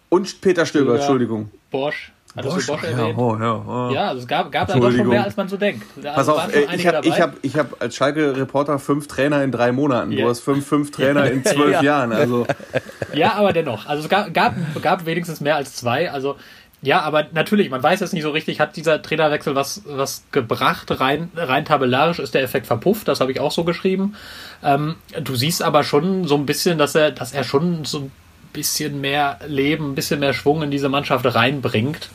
[0.09, 1.51] Und Peter Stöber, Entschuldigung.
[1.71, 2.13] Bosch.
[2.35, 3.19] Hattest Bosch, du Bosch erwähnt?
[3.19, 3.95] Ja, oh, ja, oh.
[3.95, 5.85] ja, also es gab, gab da doch schon mehr, als man so denkt.
[6.03, 9.53] Da Pass auf, ey, ich habe ich hab, ich hab als Schalke-Reporter fünf Trainer in
[9.53, 10.13] drei Monaten.
[10.13, 10.23] Yeah.
[10.23, 11.83] Du hast fünf, fünf Trainer in zwölf ja.
[11.83, 12.13] Jahren.
[12.13, 12.47] Also.
[13.13, 13.87] Ja, aber dennoch.
[13.87, 16.11] Also es gab, gab, gab wenigstens mehr als zwei.
[16.11, 16.37] Also
[16.85, 21.01] ja, aber natürlich, man weiß jetzt nicht so richtig, hat dieser Trainerwechsel was, was gebracht?
[21.01, 24.17] Rein, rein tabellarisch ist der Effekt verpufft, das habe ich auch so geschrieben.
[24.65, 28.13] Ähm, du siehst aber schon so ein bisschen, dass er, dass er schon so ein
[28.53, 32.11] bisschen mehr Leben, ein bisschen mehr Schwung in diese Mannschaft reinbringt.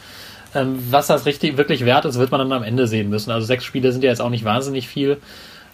[0.54, 3.32] Ähm, was das richtig wirklich wert ist, wird man dann am Ende sehen müssen.
[3.32, 5.18] Also sechs Spiele sind ja jetzt auch nicht wahnsinnig viel.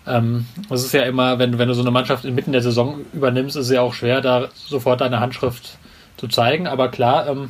[0.05, 3.55] Ähm, es ist ja immer, wenn, wenn du so eine Mannschaft inmitten der Saison übernimmst,
[3.55, 5.77] ist es ja auch schwer, da sofort deine Handschrift
[6.17, 6.67] zu zeigen.
[6.67, 7.49] Aber klar, ähm,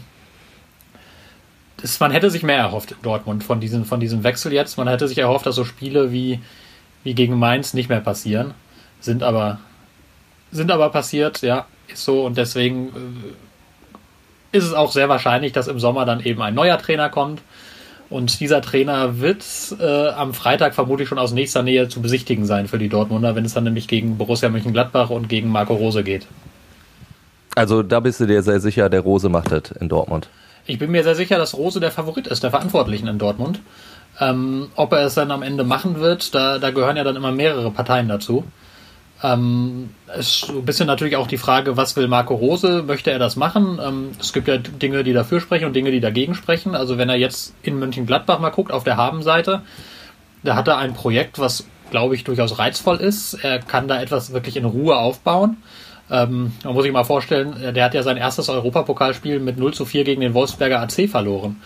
[1.84, 4.78] das, man hätte sich mehr erhofft in Dortmund von diesem, von diesem Wechsel jetzt.
[4.78, 6.40] Man hätte sich erhofft, dass so Spiele wie,
[7.04, 8.56] wie gegen Mainz nicht mehr passieren.
[9.00, 9.60] Sind aber,
[10.52, 12.88] sind aber passiert, ja ist so und deswegen
[14.52, 17.42] äh, ist es auch sehr wahrscheinlich, dass im Sommer dann eben ein neuer Trainer kommt.
[18.10, 19.44] Und dieser Trainer wird
[19.80, 23.46] äh, am Freitag vermutlich schon aus nächster Nähe zu besichtigen sein für die Dortmunder, wenn
[23.46, 26.28] es dann nämlich gegen Borussia Mönchengladbach und gegen Marco Rose geht.
[27.56, 30.30] Also da bist du dir sehr sicher, der Rose macht das in Dortmund.
[30.66, 33.60] Ich bin mir sehr sicher, dass Rose der Favorit ist, der Verantwortlichen in Dortmund.
[34.20, 37.32] Ähm, ob er es dann am Ende machen wird, da, da gehören ja dann immer
[37.32, 38.46] mehrere Parteien dazu.
[39.24, 42.84] Ähm, ist so ein bisschen natürlich auch die Frage, was will Marco Rose?
[42.84, 43.80] Möchte er das machen?
[43.84, 46.76] Ähm, es gibt ja Dinge, die dafür sprechen und Dinge, die dagegen sprechen.
[46.76, 49.62] Also wenn er jetzt in Mönchengladbach mal guckt, auf der Habenseite,
[50.44, 53.34] da hat er ein Projekt, was, glaube ich, durchaus reizvoll ist.
[53.44, 55.58] Er kann da etwas wirklich in Ruhe aufbauen.
[56.12, 59.86] Ähm, man muss sich mal vorstellen, der hat ja sein erstes Europapokalspiel mit 0 zu
[59.86, 61.62] 4 gegen den Wolfsberger AC verloren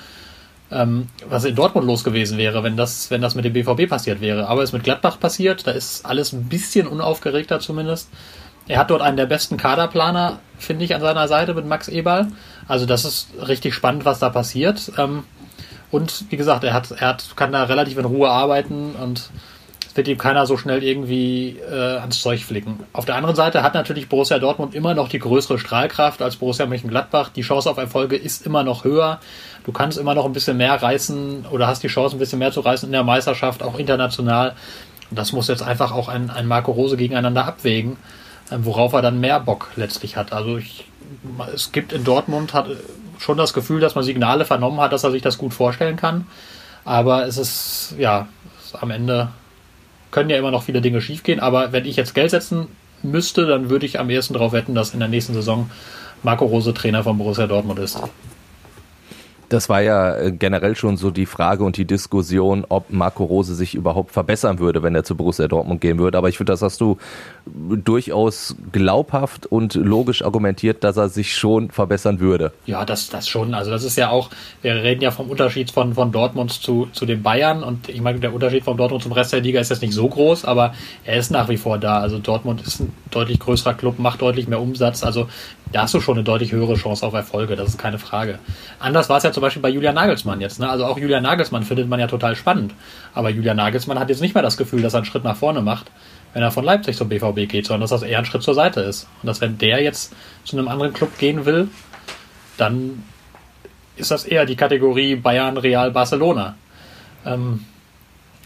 [0.71, 4.21] ähm, was in Dortmund los gewesen wäre, wenn das, wenn das mit dem BVB passiert
[4.21, 4.47] wäre.
[4.47, 8.10] Aber es ist mit Gladbach passiert, da ist alles ein bisschen unaufgeregter zumindest.
[8.67, 12.28] Er hat dort einen der besten Kaderplaner, finde ich, an seiner Seite mit Max Eberl.
[12.67, 14.91] Also das ist richtig spannend, was da passiert.
[14.97, 15.23] Ähm,
[15.89, 19.30] und wie gesagt, er hat, er hat, kann da relativ in Ruhe arbeiten und
[19.98, 22.80] wird ihm keiner so schnell irgendwie äh, ans Zeug flicken.
[22.94, 26.66] Auf der anderen Seite hat natürlich Borussia Dortmund immer noch die größere Strahlkraft als Borussia
[26.66, 27.30] Mönchengladbach.
[27.30, 29.20] Die Chance auf Erfolge ist immer noch höher.
[29.66, 32.52] Du kannst immer noch ein bisschen mehr reißen oder hast die Chance ein bisschen mehr
[32.52, 34.56] zu reißen in der Meisterschaft, auch international.
[35.10, 37.98] Und das muss jetzt einfach auch ein, ein Marco Rose gegeneinander abwägen,
[38.50, 40.32] äh, worauf er dann mehr Bock letztlich hat.
[40.32, 40.86] Also ich,
[41.54, 42.68] es gibt in Dortmund hat
[43.20, 46.28] schon das Gefühl, dass man Signale vernommen hat, dass er sich das gut vorstellen kann.
[46.86, 48.28] Aber es ist, ja,
[48.80, 49.30] am Ende
[50.12, 52.67] können ja immer noch viele Dinge schiefgehen, aber wenn ich jetzt Geld setzen
[53.04, 55.70] müsste, dann würde ich am ehesten darauf wetten, dass in der nächsten Saison
[56.24, 58.00] Marco Rose Trainer von Borussia Dortmund ist.
[59.50, 63.56] Das war ja äh, generell schon so die Frage und die Diskussion, ob Marco Rose
[63.56, 66.18] sich überhaupt verbessern würde, wenn er zu Borussia Dortmund gehen würde.
[66.18, 66.98] Aber ich finde, das hast du
[67.46, 72.52] durchaus glaubhaft und logisch argumentiert, dass er sich schon verbessern würde.
[72.66, 73.54] Ja, das, das schon.
[73.54, 74.30] Also das ist ja auch,
[74.62, 78.20] wir reden ja vom Unterschied von, von Dortmund zu, zu den Bayern und ich meine,
[78.20, 80.74] der Unterschied von Dortmund zum Rest der Liga ist jetzt nicht so groß, aber
[81.06, 82.00] er ist nach wie vor da.
[82.00, 85.04] Also Dortmund ist ein deutlich größerer Club, macht deutlich mehr Umsatz.
[85.04, 85.28] Also
[85.72, 88.40] da hast du schon eine deutlich höhere Chance auf Erfolge, das ist keine Frage.
[88.80, 90.60] Anders war es ja zum Beispiel bei Julian Nagelsmann jetzt.
[90.60, 90.67] Ne?
[90.67, 92.73] Also auch Julian Nagelsmann findet man ja total spannend.
[93.13, 95.62] Aber Julian Nagelsmann hat jetzt nicht mehr das Gefühl, dass er einen Schritt nach vorne
[95.62, 95.91] macht,
[96.34, 98.82] wenn er von Leipzig zum BVB geht, sondern dass das eher ein Schritt zur Seite
[98.82, 99.08] ist.
[99.21, 101.69] Und dass wenn der jetzt zu einem anderen Club gehen will,
[102.58, 103.04] dann
[103.95, 106.56] ist das eher die Kategorie Bayern, Real, Barcelona.
[107.23, 107.63] Ähm,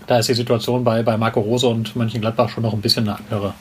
[0.08, 3.18] da ist die Situation bei, bei Marco Rose und Mönchengladbach schon noch ein bisschen eine
[3.18, 3.54] andere.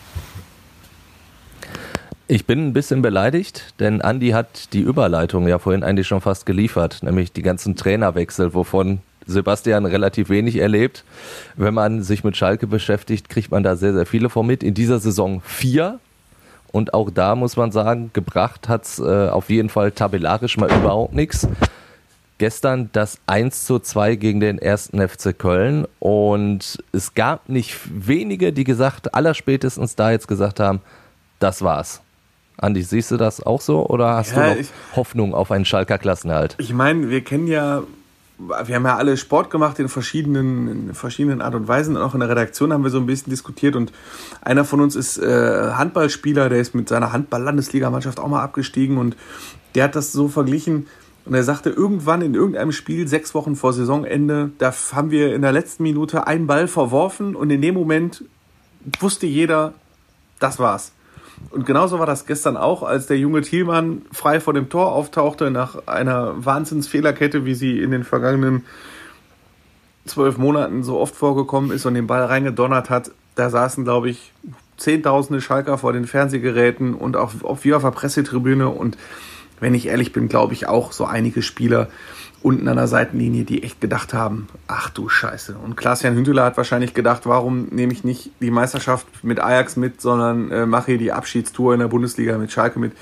[2.32, 6.46] Ich bin ein bisschen beleidigt, denn Andi hat die Überleitung ja vorhin eigentlich schon fast
[6.46, 11.02] geliefert, nämlich die ganzen Trainerwechsel, wovon Sebastian relativ wenig erlebt.
[11.56, 14.62] Wenn man sich mit Schalke beschäftigt, kriegt man da sehr, sehr viele vor mit.
[14.62, 15.98] In dieser Saison vier.
[16.70, 21.14] Und auch da muss man sagen, gebracht hat's äh, auf jeden Fall tabellarisch mal überhaupt
[21.14, 21.48] nichts.
[22.38, 25.84] Gestern das 1 zu 2 gegen den ersten FC Köln.
[25.98, 30.80] Und es gab nicht wenige, die gesagt, allerspätestens da jetzt gesagt haben,
[31.40, 32.02] das war's.
[32.61, 35.64] Andi, siehst du das auch so oder hast ja, du noch ich, Hoffnung auf einen
[35.64, 36.57] Schalker Klassenerhalt?
[36.59, 37.83] Ich meine, wir kennen ja,
[38.38, 41.96] wir haben ja alle Sport gemacht in verschiedenen, in verschiedenen Art und Weisen.
[41.96, 43.92] Auch in der Redaktion haben wir so ein bisschen diskutiert und
[44.42, 49.16] einer von uns ist äh, Handballspieler, der ist mit seiner Handball-Landesligamannschaft auch mal abgestiegen und
[49.75, 50.87] der hat das so verglichen.
[51.25, 55.42] Und er sagte, irgendwann in irgendeinem Spiel, sechs Wochen vor Saisonende, da haben wir in
[55.42, 58.25] der letzten Minute einen Ball verworfen und in dem Moment
[59.01, 59.75] wusste jeder,
[60.38, 60.92] das war's.
[61.50, 65.50] Und genauso war das gestern auch, als der junge Thielmann frei vor dem Tor auftauchte,
[65.50, 68.64] nach einer Wahnsinnsfehlerkette, wie sie in den vergangenen
[70.05, 73.11] zwölf Monaten so oft vorgekommen ist und den Ball reingedonnert hat.
[73.35, 74.33] Da saßen, glaube ich,
[74.76, 78.68] zehntausende Schalker vor den Fernsehgeräten und auch, auch wir auf der Pressetribüne.
[78.68, 78.96] Und
[79.61, 81.88] wenn ich ehrlich bin, glaube ich auch so einige Spieler,
[82.42, 85.57] unten an der Seitenlinie, die echt gedacht haben, ach du Scheiße.
[85.62, 90.00] Und Klaas-Jan Hünteler hat wahrscheinlich gedacht, warum nehme ich nicht die Meisterschaft mit Ajax mit,
[90.00, 92.92] sondern äh, mache hier die Abschiedstour in der Bundesliga mit Schalke mit.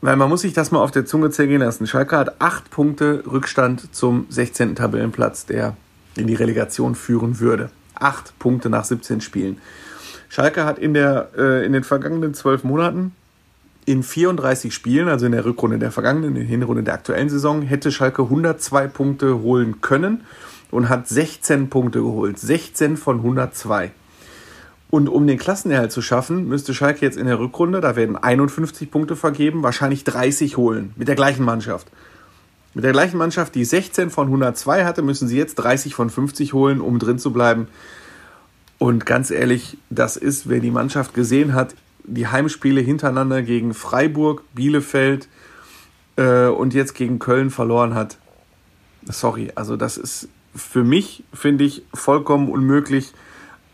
[0.00, 1.86] Weil man muss sich das mal auf der Zunge zergehen lassen.
[1.86, 4.76] Schalke hat acht Punkte Rückstand zum 16.
[4.76, 5.76] Tabellenplatz, der
[6.16, 7.70] in die Relegation führen würde.
[7.94, 9.58] Acht Punkte nach 17 Spielen.
[10.28, 13.12] Schalke hat in, der, äh, in den vergangenen zwölf Monaten
[13.86, 17.62] in 34 Spielen, also in der Rückrunde der vergangenen, in der Hinrunde der aktuellen Saison,
[17.62, 20.22] hätte Schalke 102 Punkte holen können
[20.70, 22.38] und hat 16 Punkte geholt.
[22.38, 23.92] 16 von 102.
[24.90, 28.90] Und um den Klassenerhalt zu schaffen, müsste Schalke jetzt in der Rückrunde, da werden 51
[28.90, 30.92] Punkte vergeben, wahrscheinlich 30 holen.
[30.96, 31.88] Mit der gleichen Mannschaft.
[32.74, 36.52] Mit der gleichen Mannschaft, die 16 von 102 hatte, müssen sie jetzt 30 von 50
[36.52, 37.68] holen, um drin zu bleiben.
[38.78, 44.42] Und ganz ehrlich, das ist, wer die Mannschaft gesehen hat, die Heimspiele hintereinander gegen Freiburg,
[44.54, 45.28] Bielefeld
[46.16, 48.18] äh, und jetzt gegen Köln verloren hat.
[49.06, 53.12] Sorry, also das ist für mich, finde ich, vollkommen unmöglich.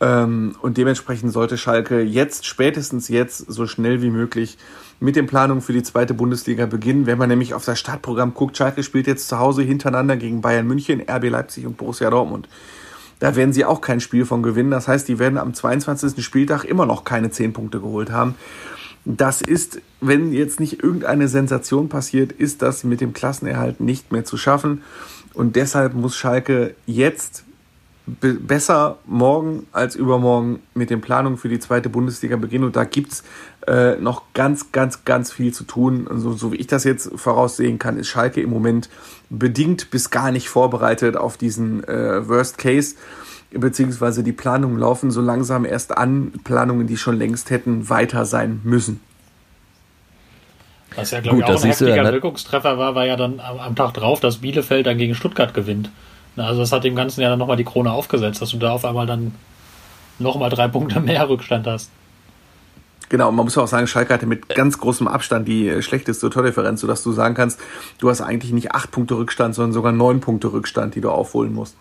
[0.01, 4.57] Ähm, und dementsprechend sollte Schalke jetzt, spätestens jetzt, so schnell wie möglich
[4.99, 7.07] mit den Planungen für die zweite Bundesliga beginnen.
[7.07, 10.67] Wenn man nämlich auf das Startprogramm guckt, Schalke spielt jetzt zu Hause hintereinander gegen Bayern
[10.67, 12.49] München, RB Leipzig und Borussia Dortmund.
[13.21, 14.71] Da werden sie auch kein Spiel von gewinnen.
[14.71, 16.25] Das heißt, die werden am 22.
[16.25, 18.35] Spieltag immer noch keine 10 Punkte geholt haben.
[19.05, 24.25] Das ist, wenn jetzt nicht irgendeine Sensation passiert, ist das mit dem Klassenerhalt nicht mehr
[24.25, 24.83] zu schaffen.
[25.33, 27.45] Und deshalb muss Schalke jetzt
[28.07, 32.65] besser morgen als übermorgen mit den Planungen für die zweite Bundesliga beginnen.
[32.65, 33.23] Und da gibt's
[33.67, 36.07] äh, noch ganz, ganz, ganz viel zu tun.
[36.09, 38.89] Also, so wie ich das jetzt voraussehen kann, ist Schalke im Moment
[39.29, 42.97] bedingt bis gar nicht vorbereitet auf diesen äh, Worst Case.
[43.53, 48.61] Beziehungsweise die Planungen laufen so langsam erst an, Planungen, die schon längst hätten weiter sein
[48.63, 49.01] müssen.
[50.95, 52.13] Was ja, glaube ich, auch ein heftiger ja, ne?
[52.13, 55.91] Wirkungstreffer war, war ja dann am, am Tag drauf, dass Bielefeld dann gegen Stuttgart gewinnt.
[56.37, 58.85] Also das hat dem Ganzen ja dann nochmal die Krone aufgesetzt, dass du da auf
[58.85, 59.35] einmal dann
[60.19, 61.91] nochmal drei Punkte mehr Rückstand hast.
[63.11, 67.03] Genau, man muss auch sagen, Schalke hatte mit ganz großem Abstand die schlechteste Tordifferenz, sodass
[67.03, 67.59] du sagen kannst,
[67.99, 71.53] du hast eigentlich nicht acht Punkte Rückstand, sondern sogar neun Punkte Rückstand, die du aufholen
[71.53, 71.77] musst.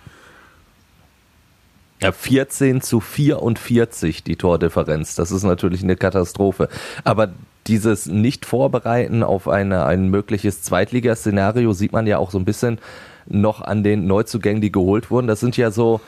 [2.01, 5.13] Ja, 14 zu 44 die Tordifferenz.
[5.13, 6.67] Das ist natürlich eine Katastrophe.
[7.03, 7.29] Aber
[7.67, 12.79] dieses Nicht-Vorbereiten auf eine, ein mögliches Zweitligaszenario sieht man ja auch so ein bisschen
[13.27, 15.27] noch an den Neuzugängen, die geholt wurden.
[15.27, 16.01] Das sind ja so,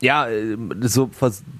[0.00, 1.10] ja, äh, so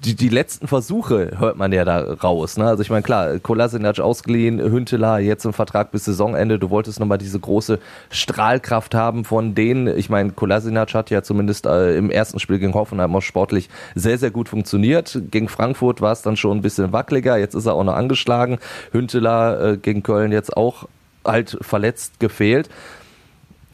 [0.03, 2.57] die, die letzten Versuche hört man ja da raus.
[2.57, 2.65] Ne?
[2.65, 6.57] Also ich meine, klar, Kolasinac ausgeliehen, Hünteler jetzt im Vertrag bis Saisonende.
[6.57, 9.87] Du wolltest nochmal diese große Strahlkraft haben von denen.
[9.87, 14.17] Ich meine, Kolasinac hat ja zumindest äh, im ersten Spiel gegen Hoffenheim auch sportlich sehr,
[14.17, 15.21] sehr gut funktioniert.
[15.29, 17.37] Gegen Frankfurt war es dann schon ein bisschen wackeliger.
[17.37, 18.57] Jetzt ist er auch noch angeschlagen.
[18.91, 20.87] Hünteler äh, gegen Köln jetzt auch
[21.23, 22.69] halt verletzt gefehlt.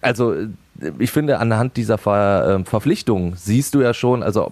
[0.01, 0.36] Also
[1.00, 4.52] ich finde, anhand dieser Ver, äh, Verpflichtung siehst du ja schon, also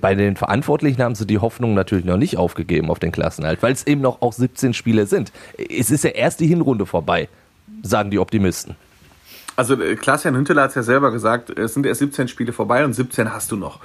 [0.00, 3.72] bei den Verantwortlichen haben sie die Hoffnung natürlich noch nicht aufgegeben auf den Klassenhalt, weil
[3.72, 5.32] es eben noch auch 17 Spiele sind.
[5.56, 7.28] Es ist ja erst die Hinrunde vorbei,
[7.82, 8.76] sagen die Optimisten.
[9.56, 12.84] Also äh, Klaas-Jan Hünteler hat es ja selber gesagt, es sind erst 17 Spiele vorbei
[12.84, 13.80] und 17 hast du noch.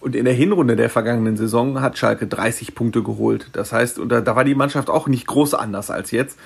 [0.00, 3.48] Und in der Hinrunde der vergangenen Saison hat Schalke 30 Punkte geholt.
[3.52, 6.36] Das heißt, und da, da war die Mannschaft auch nicht groß anders als jetzt.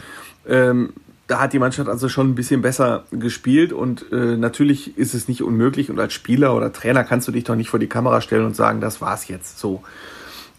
[0.47, 0.93] Ähm,
[1.27, 5.29] da hat die Mannschaft also schon ein bisschen besser gespielt und äh, natürlich ist es
[5.29, 8.21] nicht unmöglich und als Spieler oder Trainer kannst du dich doch nicht vor die Kamera
[8.21, 9.83] stellen und sagen, das war's jetzt so.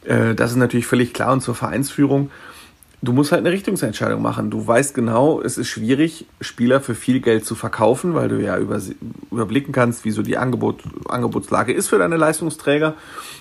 [0.03, 2.31] Äh, das ist natürlich völlig klar und zur Vereinsführung
[3.01, 4.49] du musst halt eine Richtungsentscheidung machen.
[4.49, 8.57] Du weißt genau, es ist schwierig, Spieler für viel Geld zu verkaufen, weil du ja
[8.57, 8.81] über,
[9.31, 12.95] überblicken kannst, wie so die Angebot, Angebotslage ist für deine Leistungsträger.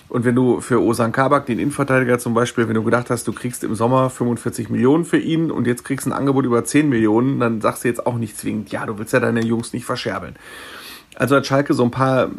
[0.09, 3.33] Und wenn du für Osan Kabak, den Innenverteidiger zum Beispiel, wenn du gedacht hast, du
[3.33, 7.39] kriegst im Sommer 45 Millionen für ihn und jetzt kriegst ein Angebot über 10 Millionen,
[7.39, 10.35] dann sagst du jetzt auch nicht zwingend, ja, du willst ja deine Jungs nicht verscherbeln.
[11.15, 12.29] Also hat Schalke so ein paar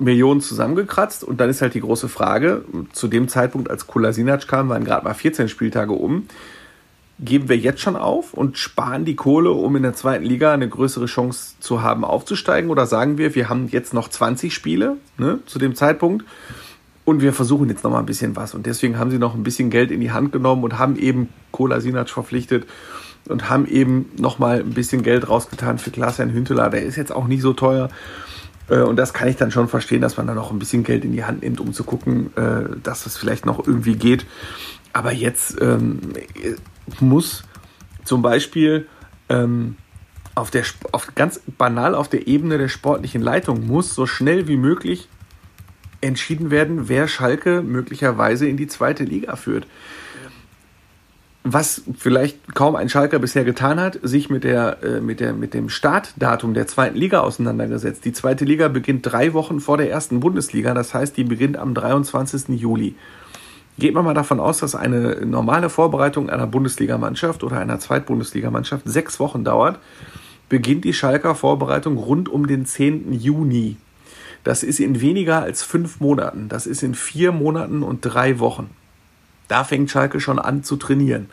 [0.00, 4.68] Millionen zusammengekratzt und dann ist halt die große Frage, zu dem Zeitpunkt, als Kolasinac kam,
[4.68, 6.26] waren gerade mal 14 Spieltage um,
[7.20, 10.68] geben wir jetzt schon auf und sparen die Kohle, um in der zweiten Liga eine
[10.68, 12.70] größere Chance zu haben, aufzusteigen?
[12.70, 16.24] Oder sagen wir, wir haben jetzt noch 20 Spiele ne, zu dem Zeitpunkt
[17.04, 18.54] und wir versuchen jetzt noch mal ein bisschen was.
[18.54, 21.28] Und deswegen haben sie noch ein bisschen Geld in die Hand genommen und haben eben
[21.50, 22.66] Kolasinac verpflichtet
[23.28, 26.70] und haben eben noch mal ein bisschen Geld rausgetan für Klaas-Jan Hünteler.
[26.70, 27.90] Der ist jetzt auch nicht so teuer.
[28.70, 31.04] Äh, und das kann ich dann schon verstehen, dass man dann auch ein bisschen Geld
[31.04, 34.24] in die Hand nimmt, um zu gucken, äh, dass das vielleicht noch irgendwie geht.
[34.92, 36.00] Aber jetzt ähm,
[37.00, 37.44] muss
[38.04, 38.86] zum Beispiel
[39.28, 39.76] ähm,
[40.34, 44.56] auf der auf ganz banal auf der Ebene der sportlichen Leitung muss so schnell wie
[44.56, 45.08] möglich
[46.00, 49.66] entschieden werden, wer Schalke möglicherweise in die zweite Liga führt
[51.42, 55.54] was vielleicht kaum ein Schalker bisher getan hat, sich mit, der, äh, mit, der, mit
[55.54, 58.04] dem Startdatum der zweiten Liga auseinandergesetzt.
[58.04, 61.72] Die zweite Liga beginnt drei Wochen vor der ersten Bundesliga, das heißt, die beginnt am
[61.72, 62.60] 23.
[62.60, 62.94] Juli.
[63.78, 69.18] Geht man mal davon aus, dass eine normale Vorbereitung einer Bundesligamannschaft oder einer Zweitbundesligamannschaft sechs
[69.18, 69.78] Wochen dauert,
[70.50, 73.12] beginnt die Schalker Vorbereitung rund um den 10.
[73.14, 73.76] Juni.
[74.44, 76.50] Das ist in weniger als fünf Monaten.
[76.50, 78.68] Das ist in vier Monaten und drei Wochen.
[79.50, 81.28] Da fängt Schalke schon an zu trainieren.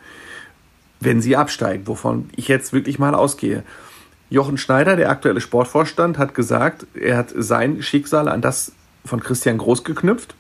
[1.00, 3.62] Wenn sie absteigen, wovon ich jetzt wirklich mal ausgehe.
[4.32, 8.72] Jochen Schneider, der aktuelle Sportvorstand, hat gesagt, er hat sein Schicksal an das
[9.06, 10.34] von Christian Groß geknüpft.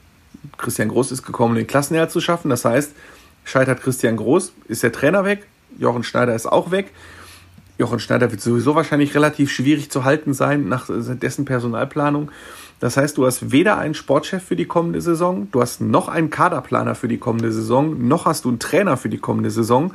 [0.57, 2.49] Christian Groß ist gekommen, den Klassenerhalt zu schaffen.
[2.49, 2.93] Das heißt,
[3.45, 5.45] scheitert Christian Groß, ist der Trainer weg,
[5.77, 6.91] Jochen Schneider ist auch weg.
[7.77, 12.31] Jochen Schneider wird sowieso wahrscheinlich relativ schwierig zu halten sein nach dessen Personalplanung.
[12.79, 16.29] Das heißt, du hast weder einen Sportchef für die kommende Saison, du hast noch einen
[16.29, 19.93] Kaderplaner für die kommende Saison, noch hast du einen Trainer für die kommende Saison.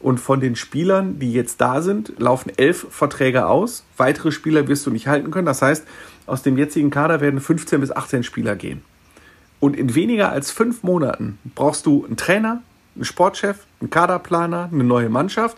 [0.00, 3.84] Und von den Spielern, die jetzt da sind, laufen elf Verträge aus.
[3.96, 5.46] Weitere Spieler wirst du nicht halten können.
[5.46, 5.86] Das heißt,
[6.26, 8.82] aus dem jetzigen Kader werden 15 bis 18 Spieler gehen.
[9.60, 12.62] Und in weniger als fünf Monaten brauchst du einen Trainer,
[12.96, 15.56] einen Sportchef, einen Kaderplaner, eine neue Mannschaft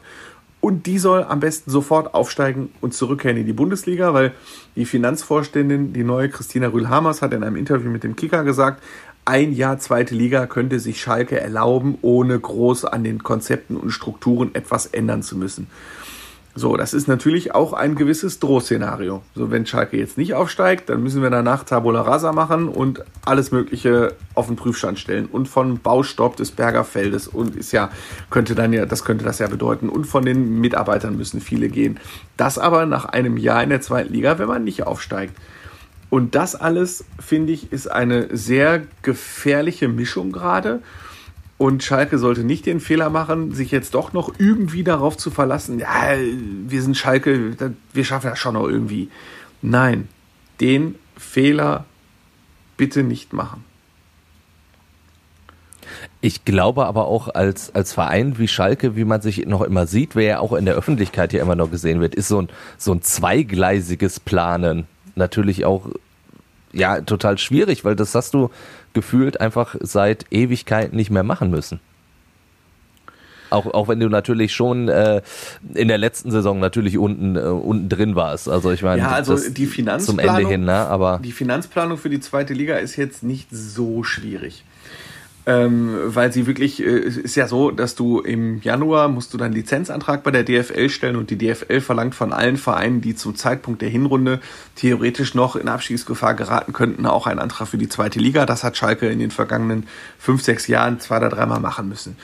[0.65, 4.33] Und die soll am besten sofort aufsteigen und zurückkehren in die Bundesliga, weil
[4.77, 8.83] die Finanzvorständin, die neue Christina Rühl-Hamers, hat in einem Interview mit dem Kicker gesagt,
[9.27, 14.55] ein Jahr zweite Liga könnte sich Schalke erlauben, ohne groß an den Konzepten und Strukturen
[14.55, 15.67] etwas ändern zu müssen.
[16.57, 19.23] So, das ist natürlich auch ein gewisses Drohszenario.
[19.35, 23.51] So, wenn Schalke jetzt nicht aufsteigt, dann müssen wir danach Tabula Rasa machen und alles
[23.51, 25.27] Mögliche auf den Prüfstand stellen.
[25.27, 27.91] Und von Baustopp des Bergerfeldes und ist ja,
[28.31, 29.89] könnte dann ja, das könnte das ja bedeuten.
[29.89, 31.99] Und von den Mitarbeitern müssen viele gehen.
[32.37, 35.35] Das aber nach einem Jahr in der zweiten Liga, wenn man nicht aufsteigt.
[36.09, 40.83] Und das alles, finde ich, ist eine sehr gefährliche Mischung gerade.
[41.57, 45.79] Und Schalke sollte nicht den Fehler machen, sich jetzt doch noch irgendwie darauf zu verlassen,
[45.79, 46.17] ja,
[46.67, 49.09] wir sind Schalke, wir schaffen das schon noch irgendwie.
[49.63, 50.09] Nein,
[50.61, 51.85] den Fehler
[52.77, 53.65] bitte nicht machen.
[56.21, 60.17] Ich glaube aber auch als, als Verein wie Schalke, wie man sich noch immer sieht,
[60.17, 62.93] wer ja auch in der Öffentlichkeit ja immer noch gesehen wird, ist so ein, so
[62.93, 65.89] ein zweigleisiges Planen natürlich auch
[66.73, 68.51] ja total schwierig, weil das hast du
[68.95, 71.81] gefühlt einfach seit Ewigkeiten nicht mehr machen müssen.
[73.51, 75.23] Auch, auch wenn du natürlich schon äh,
[75.75, 78.49] in der letzten Saison natürlich unten, äh, unten drin warst.
[78.49, 80.73] Also ich meine, ja, also die Finanzplanung, zum Ende hin, ne?
[80.73, 84.65] aber die Finanzplanung für die zweite Liga ist jetzt nicht so schwierig
[85.47, 89.53] ähm, weil sie wirklich, äh, ist ja so, dass du im Januar musst du deinen
[89.53, 93.83] Lizenzantrag bei der DFL stellen und die DFL verlangt von allen Vereinen, die zum Zeitpunkt
[93.83, 94.41] der Hinrunde
[94.75, 98.47] theoretisch noch in Abstiegsgefahr geraten könnten, auch einen Antrag für die zweite Liga.
[98.47, 99.87] Das hat Schalke in den vergangenen
[100.19, 102.17] fünf, sechs Jahren zwei oder dreimal machen müssen.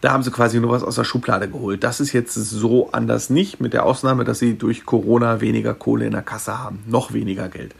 [0.00, 1.84] Da haben sie quasi nur was aus der Schublade geholt.
[1.84, 6.06] Das ist jetzt so anders nicht, mit der Ausnahme, dass sie durch Corona weniger Kohle
[6.06, 7.74] in der Kasse haben, noch weniger Geld.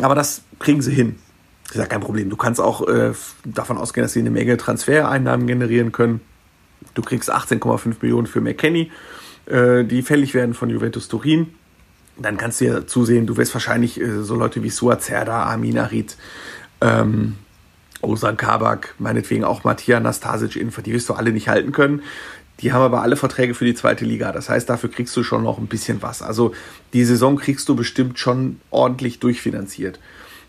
[0.00, 1.16] Aber das kriegen sie hin.
[1.68, 2.30] Ist ja kein Problem.
[2.30, 3.12] Du kannst auch äh,
[3.44, 6.20] davon ausgehen, dass sie eine Menge Transfereinnahmen generieren können.
[6.94, 8.90] Du kriegst 18,5 Millionen für McKenny,
[9.46, 11.48] äh, die fällig werden von Juventus Turin.
[12.18, 15.78] Dann kannst du ja zusehen, du wirst wahrscheinlich äh, so Leute wie Suat Zerda, Amin
[15.78, 16.16] Arid,
[16.80, 17.34] ähm,
[18.00, 22.02] Ozan Kabak, meinetwegen auch Matthias Nastasic, die wirst du alle nicht halten können.
[22.60, 24.32] Die haben aber alle Verträge für die zweite Liga.
[24.32, 26.22] Das heißt, dafür kriegst du schon noch ein bisschen was.
[26.22, 26.54] Also
[26.94, 29.98] die Saison kriegst du bestimmt schon ordentlich durchfinanziert.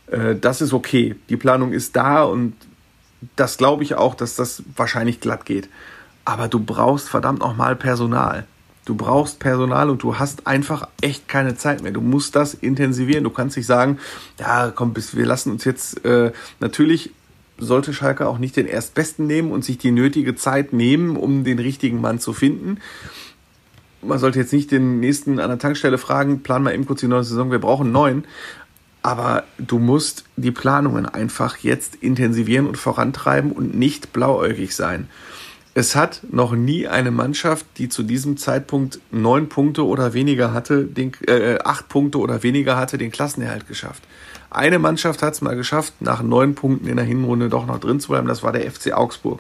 [0.08, 1.16] Äh, das ist okay.
[1.30, 2.54] Die Planung ist da und
[3.36, 5.70] das glaube ich auch, dass das wahrscheinlich glatt geht.
[6.26, 8.46] Aber du brauchst verdammt nochmal Personal.
[8.86, 11.92] Du brauchst Personal und du hast einfach echt keine Zeit mehr.
[11.92, 13.24] Du musst das intensivieren.
[13.24, 14.00] Du kannst nicht sagen,
[14.40, 17.12] ja, komm, wir lassen uns jetzt äh, natürlich
[17.60, 21.60] sollte Schalke auch nicht den Erstbesten nehmen und sich die nötige Zeit nehmen, um den
[21.60, 22.80] richtigen Mann zu finden.
[24.02, 27.08] Man sollte jetzt nicht den nächsten an der Tankstelle fragen, plan mal eben kurz die
[27.08, 28.26] neue Saison, wir brauchen neun.
[29.02, 35.08] Aber du musst die Planungen einfach jetzt intensivieren und vorantreiben und nicht blauäugig sein.
[35.74, 40.86] Es hat noch nie eine Mannschaft, die zu diesem Zeitpunkt neun Punkte oder weniger hatte,
[40.86, 44.02] den, äh, acht Punkte oder weniger hatte, den Klassenerhalt geschafft.
[44.50, 48.00] Eine Mannschaft hat es mal geschafft, nach neun Punkten in der Hinrunde doch noch drin
[48.00, 48.28] zu bleiben.
[48.28, 49.40] Das war der FC Augsburg.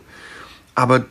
[0.75, 1.05] Aber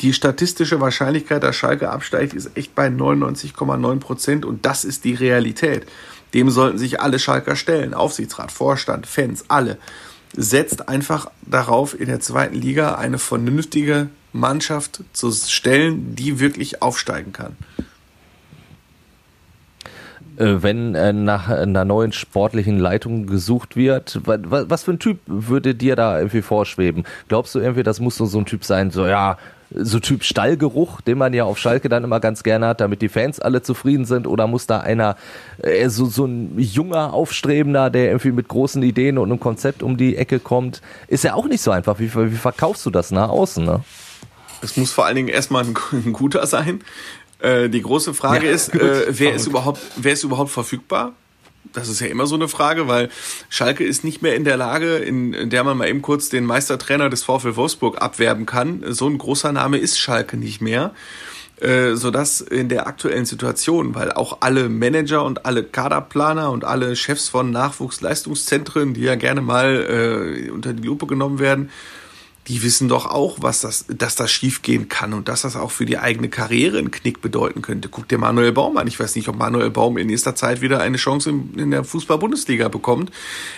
[0.00, 5.14] die statistische Wahrscheinlichkeit, dass Schalke absteigt, ist echt bei 99,9 Prozent und das ist die
[5.14, 5.86] Realität.
[6.34, 7.94] Dem sollten sich alle Schalker stellen.
[7.94, 9.78] Aufsichtsrat, Vorstand, Fans, alle.
[10.36, 17.32] Setzt einfach darauf, in der zweiten Liga eine vernünftige Mannschaft zu stellen, die wirklich aufsteigen
[17.32, 17.56] kann
[20.36, 25.74] äh, wenn äh, nach einer neuen sportlichen Leitung gesucht wird, was für ein Typ würde
[25.74, 27.04] dir da irgendwie vorschweben?
[27.28, 29.38] Glaubst du irgendwie, das muss so ein Typ sein, so ja,
[29.70, 33.08] so Typ Stallgeruch, den man ja auf Schalke dann immer ganz gerne hat, damit die
[33.08, 34.26] Fans alle zufrieden sind?
[34.26, 35.16] Oder muss da einer,
[35.62, 39.96] äh, so, so ein junger Aufstrebender, der irgendwie mit großen Ideen und einem Konzept um
[39.96, 40.80] die Ecke kommt?
[41.08, 41.98] Ist ja auch nicht so einfach.
[41.98, 43.64] Wie, wie verkaufst du das nach außen?
[43.64, 43.84] Ne?
[44.62, 46.80] Es muss vor allen Dingen erstmal ein, ein guter sein.
[47.40, 51.12] Äh, die große Frage ja, ist, äh, wer, ist überhaupt, wer ist überhaupt verfügbar?
[51.72, 53.10] Das ist ja immer so eine Frage, weil
[53.48, 56.44] Schalke ist nicht mehr in der Lage, in, in der man mal eben kurz den
[56.44, 58.82] Meistertrainer des VfL Wolfsburg abwerben kann.
[58.88, 60.94] So ein großer Name ist Schalke nicht mehr.
[61.60, 66.94] Äh, sodass in der aktuellen Situation, weil auch alle Manager und alle Kaderplaner und alle
[66.94, 71.70] Chefs von Nachwuchsleistungszentren, die ja gerne mal äh, unter die Lupe genommen werden,
[72.48, 75.84] die wissen doch auch, was das, dass das schiefgehen kann und dass das auch für
[75.84, 77.90] die eigene Karriere einen Knick bedeuten könnte.
[77.90, 78.86] Guck dir Manuel Baum an.
[78.86, 81.84] Ich weiß nicht, ob Manuel Baum in nächster Zeit wieder eine Chance in, in der
[81.84, 83.10] Fußball-Bundesliga bekommt.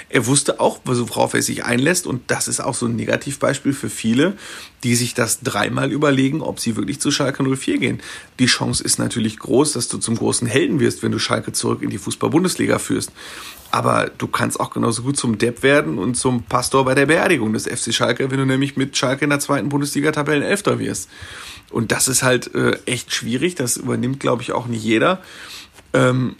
[0.09, 3.90] Er wusste auch, worauf er sich einlässt und das ist auch so ein Negativbeispiel für
[3.90, 4.37] viele,
[4.84, 8.00] die sich das dreimal überlegen, ob sie wirklich zu Schalke 04 gehen.
[8.38, 11.82] Die Chance ist natürlich groß, dass du zum großen Helden wirst, wenn du Schalke zurück
[11.82, 13.12] in die Fußball-Bundesliga führst.
[13.70, 17.52] Aber du kannst auch genauso gut zum Depp werden und zum Pastor bei der Beerdigung
[17.52, 21.08] des FC Schalke, wenn du nämlich mit Schalke in der zweiten Bundesliga Tabellenelfter wirst.
[21.70, 23.54] Und das ist halt äh, echt schwierig.
[23.54, 25.22] Das übernimmt, glaube ich, auch nicht jeder.
[25.92, 26.37] Ähm,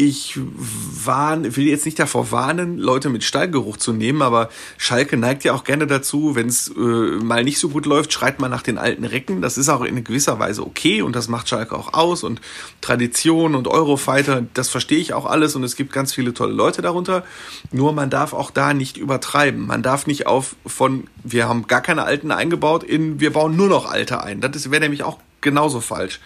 [0.00, 4.48] ich warn, will jetzt nicht davor warnen, Leute mit Stallgeruch zu nehmen, aber
[4.78, 8.40] Schalke neigt ja auch gerne dazu, wenn es äh, mal nicht so gut läuft, schreit
[8.40, 9.42] man nach den alten Recken.
[9.42, 12.40] Das ist auch in gewisser Weise okay und das macht Schalke auch aus und
[12.80, 16.80] Tradition und Eurofighter, das verstehe ich auch alles und es gibt ganz viele tolle Leute
[16.80, 17.22] darunter.
[17.70, 19.66] Nur man darf auch da nicht übertreiben.
[19.66, 23.68] Man darf nicht auf von, wir haben gar keine alten eingebaut, in, wir bauen nur
[23.68, 24.40] noch alte ein.
[24.40, 26.20] Das wäre nämlich auch genauso falsch.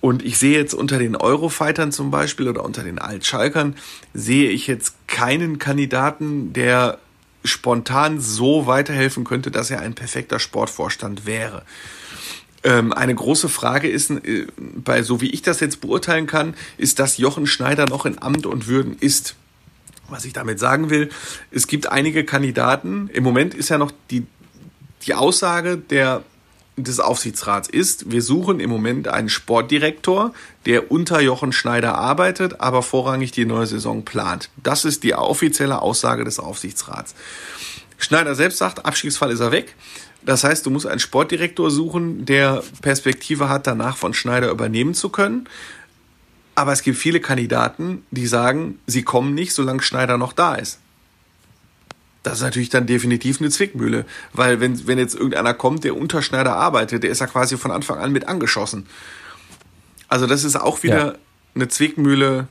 [0.00, 3.76] Und ich sehe jetzt unter den Eurofightern zum Beispiel oder unter den Altschalkern,
[4.14, 6.98] sehe ich jetzt keinen Kandidaten, der
[7.44, 11.62] spontan so weiterhelfen könnte, dass er ein perfekter Sportvorstand wäre.
[12.62, 16.98] Ähm, eine große Frage ist, äh, bei so wie ich das jetzt beurteilen kann, ist,
[16.98, 19.34] dass Jochen Schneider noch in Amt und Würden ist.
[20.08, 21.08] Was ich damit sagen will,
[21.50, 23.08] es gibt einige Kandidaten.
[23.12, 24.26] Im Moment ist ja noch die,
[25.06, 26.24] die Aussage der
[26.76, 30.32] des Aufsichtsrats ist, wir suchen im Moment einen Sportdirektor,
[30.66, 34.50] der unter Jochen Schneider arbeitet, aber vorrangig die neue Saison plant.
[34.62, 37.14] Das ist die offizielle Aussage des Aufsichtsrats.
[37.98, 39.74] Schneider selbst sagt, Abstiegsfall ist er weg.
[40.22, 45.08] Das heißt, du musst einen Sportdirektor suchen, der Perspektive hat, danach von Schneider übernehmen zu
[45.08, 45.48] können.
[46.54, 50.78] Aber es gibt viele Kandidaten, die sagen, sie kommen nicht, solange Schneider noch da ist
[52.22, 54.04] das ist natürlich dann definitiv eine Zwickmühle.
[54.32, 57.70] Weil wenn, wenn jetzt irgendeiner kommt, der unter Schneider arbeitet, der ist ja quasi von
[57.70, 58.86] Anfang an mit angeschossen.
[60.08, 61.18] Also das ist auch wieder ja.
[61.54, 62.48] eine Zwickmühle.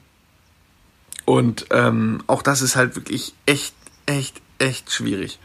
[1.25, 3.75] Und ähm, auch das ist halt wirklich echt,
[4.07, 5.39] echt, echt schwierig.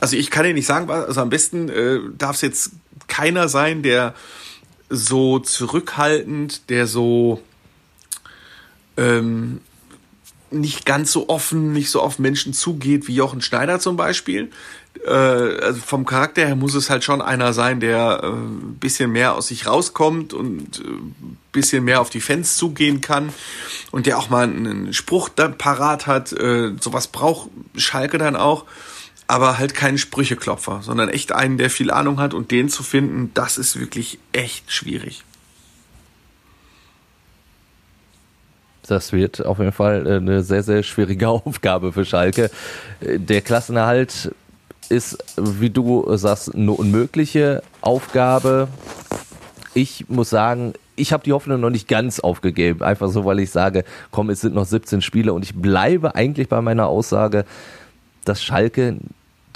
[0.00, 2.70] Also ich kann dir nicht sagen, also am besten äh, darf es jetzt
[3.08, 4.14] keiner sein, der
[4.88, 7.42] so zurückhaltend, der so
[8.96, 9.60] ähm,
[10.50, 14.50] nicht ganz so offen, nicht so auf Menschen zugeht wie Jochen Schneider zum Beispiel.
[15.06, 18.30] Äh, also vom Charakter her muss es halt schon einer sein, der äh,
[18.80, 20.82] bisschen mehr aus sich rauskommt und äh,
[21.52, 23.32] bisschen mehr auf die Fans zugehen kann
[23.90, 26.32] und der auch mal einen Spruch dann parat hat.
[26.32, 28.64] Äh, sowas braucht Schalke dann auch.
[29.30, 33.30] Aber halt keinen Sprücheklopfer, sondern echt einen, der viel Ahnung hat und den zu finden,
[33.34, 35.22] das ist wirklich echt schwierig.
[38.88, 42.50] Das wird auf jeden Fall äh, eine sehr, sehr schwierige Aufgabe für Schalke.
[43.00, 44.32] Äh, der Klassenerhalt
[44.88, 48.68] ist, wie du sagst, eine unmögliche Aufgabe.
[49.74, 52.82] Ich muss sagen, ich habe die Hoffnung noch nicht ganz aufgegeben.
[52.82, 56.48] Einfach so, weil ich sage, komm, es sind noch 17 Spiele und ich bleibe eigentlich
[56.48, 57.44] bei meiner Aussage,
[58.24, 58.96] dass Schalke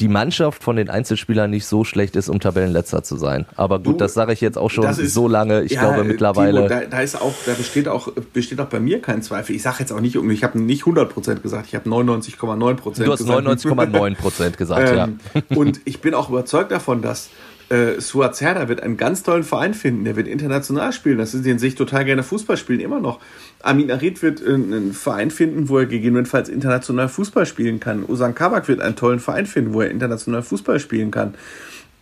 [0.01, 3.47] die Mannschaft von den Einzelspielern nicht so schlecht ist, um Tabellenletzter zu sein.
[3.57, 5.63] Aber gut, du, das sage ich jetzt auch schon ist, so lange.
[5.63, 6.67] Ich ja, glaube mittlerweile.
[6.67, 9.55] Timo, da, da, ist auch, da besteht auch, besteht auch bei mir kein Zweifel.
[9.55, 13.07] Ich sage jetzt auch nicht, ich habe nicht 100% gesagt, ich habe 99,9 Prozent.
[13.07, 15.57] Du hast 99,9 Prozent gesagt, ähm, ja.
[15.57, 17.31] Und ich bin auch überzeugt davon, dass
[17.73, 20.05] äh, Suazerda wird einen ganz tollen Verein finden.
[20.05, 21.17] Der wird international spielen.
[21.17, 23.19] Das ist den sich total gerne Fußball spielen, immer noch.
[23.63, 28.05] Amin Arid wird äh, einen Verein finden, wo er gegebenenfalls international Fußball spielen kann.
[28.07, 31.35] Usan Kabak wird einen tollen Verein finden, wo er international Fußball spielen kann.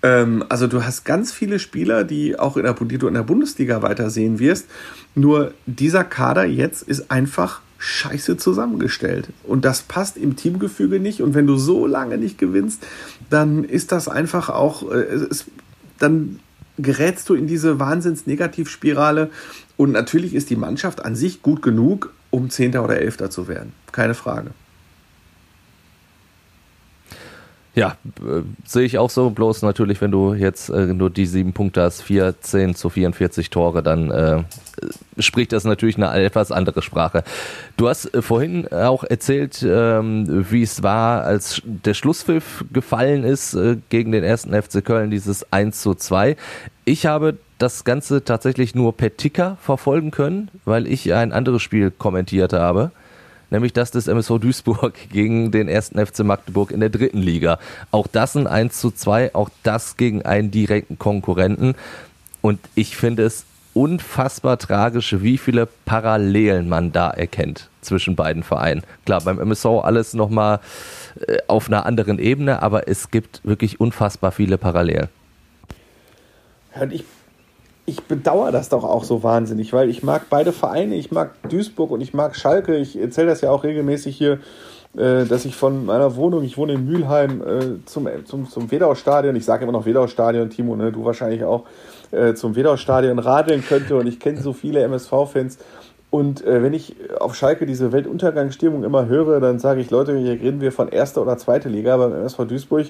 [0.03, 3.23] Ähm, also du hast ganz viele Spieler, die auch in der, die du in der
[3.23, 4.67] Bundesliga weitersehen wirst.
[5.15, 9.31] Nur dieser Kader jetzt ist einfach scheiße zusammengestellt.
[9.43, 11.23] Und das passt im Teamgefüge nicht.
[11.23, 12.87] Und wenn du so lange nicht gewinnst,
[13.31, 15.47] dann ist das einfach auch, äh, es,
[16.01, 16.41] dann
[16.79, 19.31] gerätst du in diese Wahnsinns-Negativspirale.
[19.77, 23.73] Und natürlich ist die Mannschaft an sich gut genug, um Zehnter oder Elfter zu werden.
[23.93, 24.51] Keine Frage.
[27.75, 29.31] Ja, äh, sehe ich auch so.
[29.31, 33.83] Bloß natürlich, wenn du jetzt äh, nur die sieben Punkte hast, 14 zu 44 Tore,
[33.83, 34.43] dann äh,
[35.19, 37.23] spricht das natürlich eine etwas andere Sprache.
[37.77, 43.55] Du hast äh, vorhin auch erzählt, ähm, wie es war, als der Schlusspfiff gefallen ist
[43.55, 46.37] äh, gegen den ersten FC Köln, dieses 1 zu 2.
[46.85, 51.93] Ich habe das Ganze tatsächlich nur per Ticker verfolgen können, weil ich ein anderes Spiel
[51.93, 52.91] kommentiert habe
[53.51, 57.59] nämlich das des MSV Duisburg gegen den ersten FC Magdeburg in der dritten Liga.
[57.91, 61.75] Auch das ein 1 zu 2, auch das gegen einen direkten Konkurrenten.
[62.43, 63.45] Und ich finde es
[63.75, 68.83] unfassbar tragisch, wie viele Parallelen man da erkennt zwischen beiden Vereinen.
[69.05, 70.61] Klar, beim MSV alles nochmal
[71.27, 75.09] äh, auf einer anderen Ebene, aber es gibt wirklich unfassbar viele Parallelen.
[76.81, 77.05] Und ich
[77.91, 81.91] ich bedauere das doch auch so wahnsinnig, weil ich mag beide Vereine, ich mag Duisburg
[81.91, 82.77] und ich mag Schalke.
[82.77, 84.39] Ich erzähle das ja auch regelmäßig hier,
[84.97, 89.35] äh, dass ich von meiner Wohnung, ich wohne in Mülheim, äh, zum, zum, zum Wedau-Stadion,
[89.35, 91.65] ich sage immer noch Wedau-Stadion, Timo, ne, du wahrscheinlich auch,
[92.13, 95.59] äh, zum Wedau-Stadion radeln könnte und ich kenne so viele MSV-Fans
[96.11, 100.61] Und wenn ich auf Schalke diese Weltuntergangsstimmung immer höre, dann sage ich, Leute, hier reden
[100.61, 101.97] wir von erster oder zweiter Liga.
[101.97, 102.87] Beim MSV Duisburg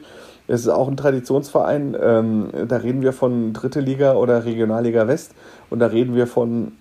[0.51, 1.97] das ist auch ein Traditionsverein.
[2.03, 5.33] Ähm, da reden wir von dritte Liga oder Regionalliga West.
[5.71, 6.73] Und da reden wir von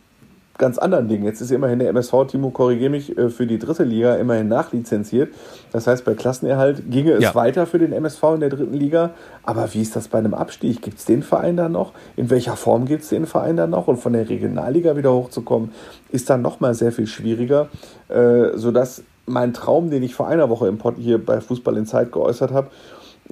[0.57, 1.24] ganz anderen Dingen.
[1.24, 5.32] Jetzt ist immerhin der MSV, Timo, korrigiere mich, äh, für die dritte Liga immerhin nachlizenziert.
[5.72, 7.36] Das heißt, bei Klassenerhalt ginge es ja.
[7.36, 9.11] weiter für den MSV in der dritten Liga.
[9.43, 10.82] Aber wie ist das bei einem Abstieg?
[10.82, 11.93] Gibt es den Verein dann noch?
[12.15, 13.88] In welcher Form gibt es den Verein dann noch?
[13.88, 15.72] Und von der Regionalliga wieder hochzukommen,
[16.11, 17.70] ist dann nochmal sehr viel schwieriger,
[18.09, 21.86] äh, sodass mein Traum, den ich vor einer Woche im Pod hier bei Fußball in
[21.86, 22.70] Zeit geäußert habe,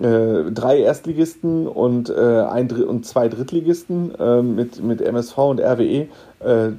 [0.02, 5.60] äh, drei Erstligisten und, äh, ein Dr und zwei Drittligisten äh, mit, mit MSV und
[5.60, 6.08] RWE,
[6.40, 6.72] äh,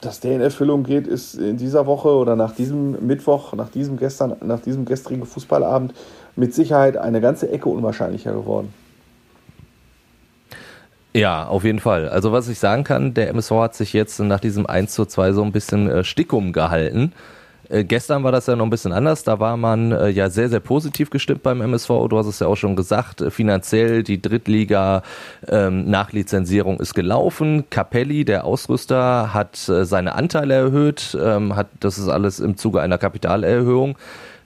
[0.00, 3.96] dass der in Erfüllung geht, ist in dieser Woche oder nach diesem Mittwoch, nach diesem
[3.96, 5.94] gestern, nach diesem gestrigen Fußballabend
[6.36, 8.72] mit Sicherheit eine ganze Ecke unwahrscheinlicher geworden.
[11.14, 12.10] Ja, auf jeden Fall.
[12.10, 15.32] Also was ich sagen kann, der MSV hat sich jetzt nach diesem 1 zu 2
[15.32, 17.12] so ein bisschen äh, Stickum gehalten.
[17.68, 19.24] Äh, gestern war das ja noch ein bisschen anders.
[19.24, 21.88] Da war man äh, ja sehr, sehr positiv gestimmt beim MSV.
[22.08, 23.20] Du hast es ja auch schon gesagt.
[23.20, 25.02] Äh, finanziell die Drittliga
[25.48, 25.92] ähm,
[26.78, 27.64] ist gelaufen.
[27.70, 31.16] Capelli, der Ausrüster, hat äh, seine Anteile erhöht.
[31.20, 33.96] Ähm, hat, das ist alles im Zuge einer Kapitalerhöhung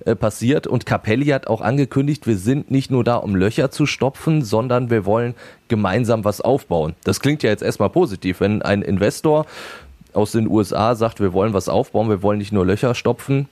[0.05, 0.67] äh, passiert.
[0.67, 4.91] Und Capelli hat auch angekündigt, wir sind nicht nur da, um Löcher zu stopfen, sondern
[4.91, 5.35] wir wollen
[5.69, 6.95] gemeinsam was aufbauen.
[7.05, 9.47] Das klingt ja jetzt erstmal positiv, wenn ein Investor
[10.13, 13.49] aus den USA sagt, wir wollen was aufbauen, wir wollen nicht nur Löcher stopfen,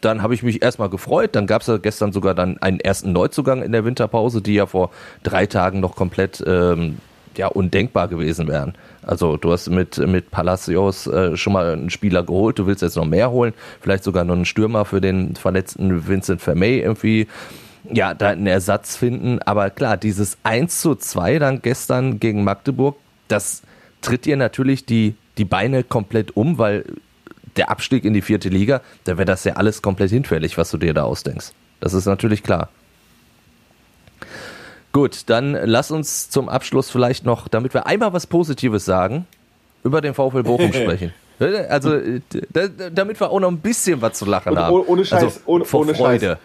[0.00, 1.34] dann habe ich mich erstmal gefreut.
[1.34, 4.66] Dann gab es ja gestern sogar dann einen ersten Neuzugang in der Winterpause, die ja
[4.66, 4.90] vor
[5.22, 6.98] drei Tagen noch komplett ähm,
[7.36, 8.74] ja, undenkbar gewesen wären.
[9.02, 12.96] Also du hast mit, mit Palacios äh, schon mal einen Spieler geholt, du willst jetzt
[12.96, 17.26] noch mehr holen, vielleicht sogar noch einen Stürmer für den verletzten Vincent Vermey irgendwie.
[17.92, 19.40] Ja, da einen Ersatz finden.
[19.42, 22.96] Aber klar, dieses 1 zu 2 dann gestern gegen Magdeburg,
[23.28, 23.62] das
[24.00, 26.84] tritt dir natürlich die die Beine komplett um, weil
[27.56, 30.78] der Abstieg in die vierte Liga, da wäre das ja alles komplett hinfällig, was du
[30.78, 31.52] dir da ausdenkst.
[31.80, 32.68] Das ist natürlich klar.
[34.92, 39.26] Gut, dann lass uns zum Abschluss vielleicht noch, damit wir einmal was Positives sagen,
[39.84, 41.12] über den VfL Bochum sprechen.
[41.38, 42.00] Also,
[42.92, 44.74] damit wir auch noch ein bisschen was zu lachen Und, haben.
[44.74, 46.26] Ohne Scheiß, also, ohne, ohne Freude.
[46.26, 46.38] Scheiß.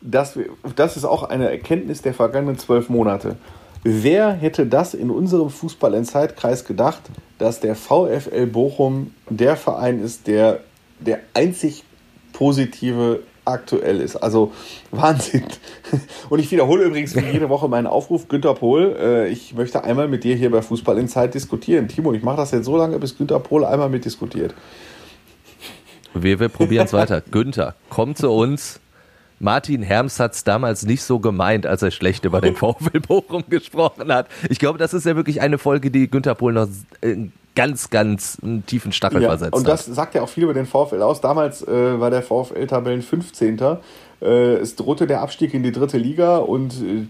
[0.00, 0.38] Das,
[0.74, 3.36] das ist auch eine Erkenntnis der vergangenen zwölf Monate.
[3.84, 7.02] Wer hätte das in unserem Fußball in Zeitkreis gedacht,
[7.38, 10.60] dass der VfL Bochum der Verein ist, der
[11.00, 11.84] der einzig
[12.32, 14.16] positive aktuell ist.
[14.16, 14.52] Also
[14.90, 15.44] Wahnsinn.
[16.28, 20.08] Und ich wiederhole übrigens wie jede Woche meinen Aufruf, Günter Pohl, äh, ich möchte einmal
[20.08, 21.88] mit dir hier bei Fußball in Zeit diskutieren.
[21.88, 24.54] Timo, ich mache das jetzt so lange, bis Günter Pohl einmal mitdiskutiert.
[26.14, 27.20] Wir, wir probieren es weiter.
[27.20, 28.80] Günther, komm zu uns.
[29.40, 33.44] Martin Herms hat es damals nicht so gemeint, als er schlecht über den VfL Bochum
[33.48, 34.26] gesprochen hat.
[34.50, 36.68] Ich glaube, das ist ja wirklich eine Folge, die Günther Pohl noch
[37.58, 39.94] ganz, ganz einen tiefen Stachel ja, versetzt Und das hat.
[39.94, 41.20] sagt ja auch viel über den VfL aus.
[41.20, 43.58] Damals äh, war der VfL Tabellen 15.
[44.20, 47.06] Äh, es drohte der Abstieg in die dritte Liga und äh,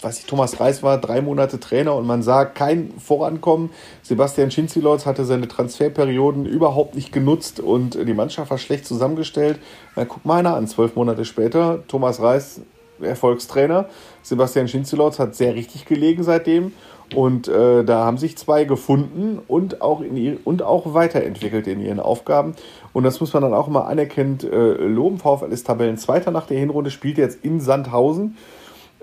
[0.00, 3.70] weiß ich, Thomas Reis war drei Monate Trainer und man sah kein Vorankommen.
[4.02, 9.58] Sebastian Schinzilotz hatte seine Transferperioden überhaupt nicht genutzt und die Mannschaft war schlecht zusammengestellt.
[9.96, 12.60] Na, guck mal einer an, zwölf Monate später, Thomas Reis,
[13.00, 13.88] Erfolgstrainer.
[14.22, 16.72] Sebastian Schinzilotz hat sehr richtig gelegen seitdem.
[17.14, 21.80] Und äh, da haben sich zwei gefunden und auch, in ihr, und auch weiterentwickelt in
[21.80, 22.54] ihren Aufgaben.
[22.92, 25.18] Und das muss man dann auch immer anerkennt äh, loben.
[25.18, 28.36] VfL ist Tabellenzweiter nach der Hinrunde, spielt jetzt in Sandhausen.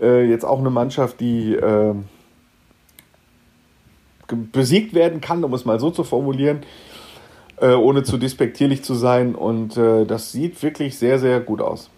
[0.01, 1.93] Äh, jetzt auch eine Mannschaft, die äh,
[4.51, 6.61] besiegt werden kann, um es mal so zu formulieren,
[7.57, 9.35] äh, ohne zu despektierlich zu sein.
[9.35, 11.89] Und äh, das sieht wirklich sehr, sehr gut aus.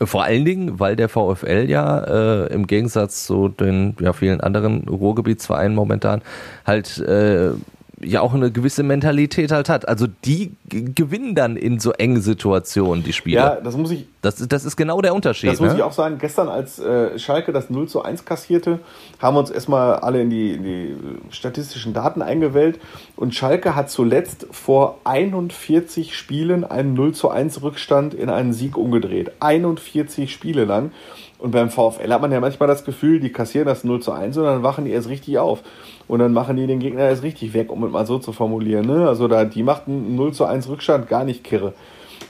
[0.00, 1.98] Vor allen Dingen, weil der VfL ja
[2.44, 6.20] äh, im Gegensatz zu den ja, vielen anderen Ruhrgebietsvereinen momentan
[6.66, 7.52] halt äh,
[8.00, 9.88] ja auch eine gewisse Mentalität halt hat.
[9.88, 13.36] Also die gewinnen dann in so engen Situationen die Spiele.
[13.36, 14.06] Ja, das muss ich.
[14.20, 15.50] Das, das ist genau der Unterschied.
[15.50, 15.76] Das muss ne?
[15.76, 16.18] ich auch sagen.
[16.18, 18.80] Gestern, als äh, Schalke das 0 zu 1 kassierte,
[19.20, 20.96] haben wir uns erstmal alle in die, in die
[21.30, 22.78] statistischen Daten eingewählt.
[23.16, 28.76] Und Schalke hat zuletzt vor 41 Spielen einen 0 zu 1 Rückstand in einen Sieg
[28.76, 29.32] umgedreht.
[29.40, 30.90] 41 Spiele lang.
[31.38, 34.36] Und beim VfL hat man ja manchmal das Gefühl, die kassieren das 0 zu 1
[34.38, 35.62] und dann wachen die erst richtig auf.
[36.08, 38.86] Und dann machen die den Gegner erst richtig weg, um es mal so zu formulieren.
[38.86, 39.08] Ne?
[39.08, 41.74] Also da, die macht einen 0 zu 1 Rückstand gar nicht kirre.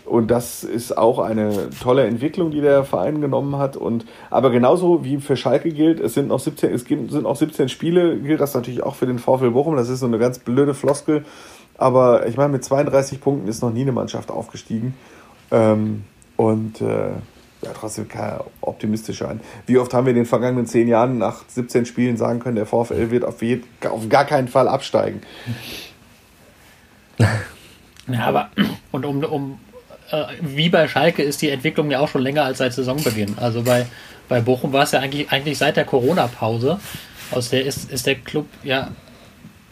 [0.04, 3.76] Und das ist auch eine tolle Entwicklung, die der Verein genommen hat.
[3.76, 7.68] Und, aber genauso wie für Schalke gilt, es sind noch 17, es sind noch 17
[7.68, 9.76] Spiele, gilt das natürlich auch für den VfL Bochum.
[9.76, 11.24] Das ist so eine ganz blöde Floskel.
[11.76, 14.94] Aber ich meine, mit 32 Punkten ist noch nie eine Mannschaft aufgestiegen.
[15.50, 16.04] Ähm,
[16.36, 17.10] und äh,
[17.66, 18.06] ja, trotzdem
[18.60, 19.40] optimistischer an.
[19.66, 22.66] Wie oft haben wir in den vergangenen zehn Jahren nach 17 Spielen sagen können, der
[22.66, 25.22] VfL wird auf, jeden, auf gar keinen Fall absteigen?
[27.18, 28.50] ja, aber
[28.92, 29.58] und um, um
[30.10, 33.36] äh, wie bei Schalke ist die Entwicklung ja auch schon länger als seit Saisonbeginn.
[33.38, 33.86] Also bei,
[34.28, 36.78] bei Bochum war es ja eigentlich, eigentlich seit der Corona-Pause,
[37.30, 38.90] aus der ist, ist der Club ja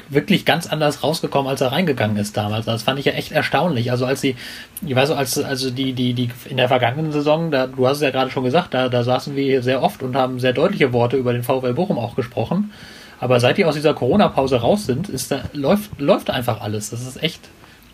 [0.08, 2.66] wirklich ganz anders rausgekommen, als er reingegangen ist damals.
[2.66, 3.90] Das fand ich ja echt erstaunlich.
[3.90, 4.36] Also als sie,
[4.84, 7.98] ich weiß so, als also die, die, die in der vergangenen Saison, da, du hast
[7.98, 10.92] es ja gerade schon gesagt, da, da saßen wir sehr oft und haben sehr deutliche
[10.92, 12.72] Worte über den VfL Bochum auch gesprochen.
[13.20, 16.90] Aber seit die aus dieser Corona-Pause raus sind, ist da, läuft, läuft einfach alles.
[16.90, 17.48] Das ist echt,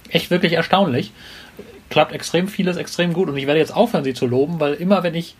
[0.08, 1.12] echt wirklich erstaunlich.
[1.88, 5.02] Klappt extrem vieles extrem gut und ich werde jetzt aufhören, sie zu loben, weil immer
[5.02, 5.34] wenn ich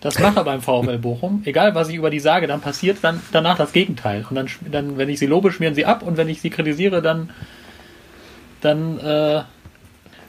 [0.00, 1.42] das mache beim VfL Bochum.
[1.44, 4.24] Egal, was ich über die sage, dann passiert dann danach das Gegenteil.
[4.28, 7.02] Und dann, dann wenn ich sie lobe, schmieren sie ab und wenn ich sie kritisiere,
[7.02, 7.30] dann,
[8.62, 9.42] dann äh,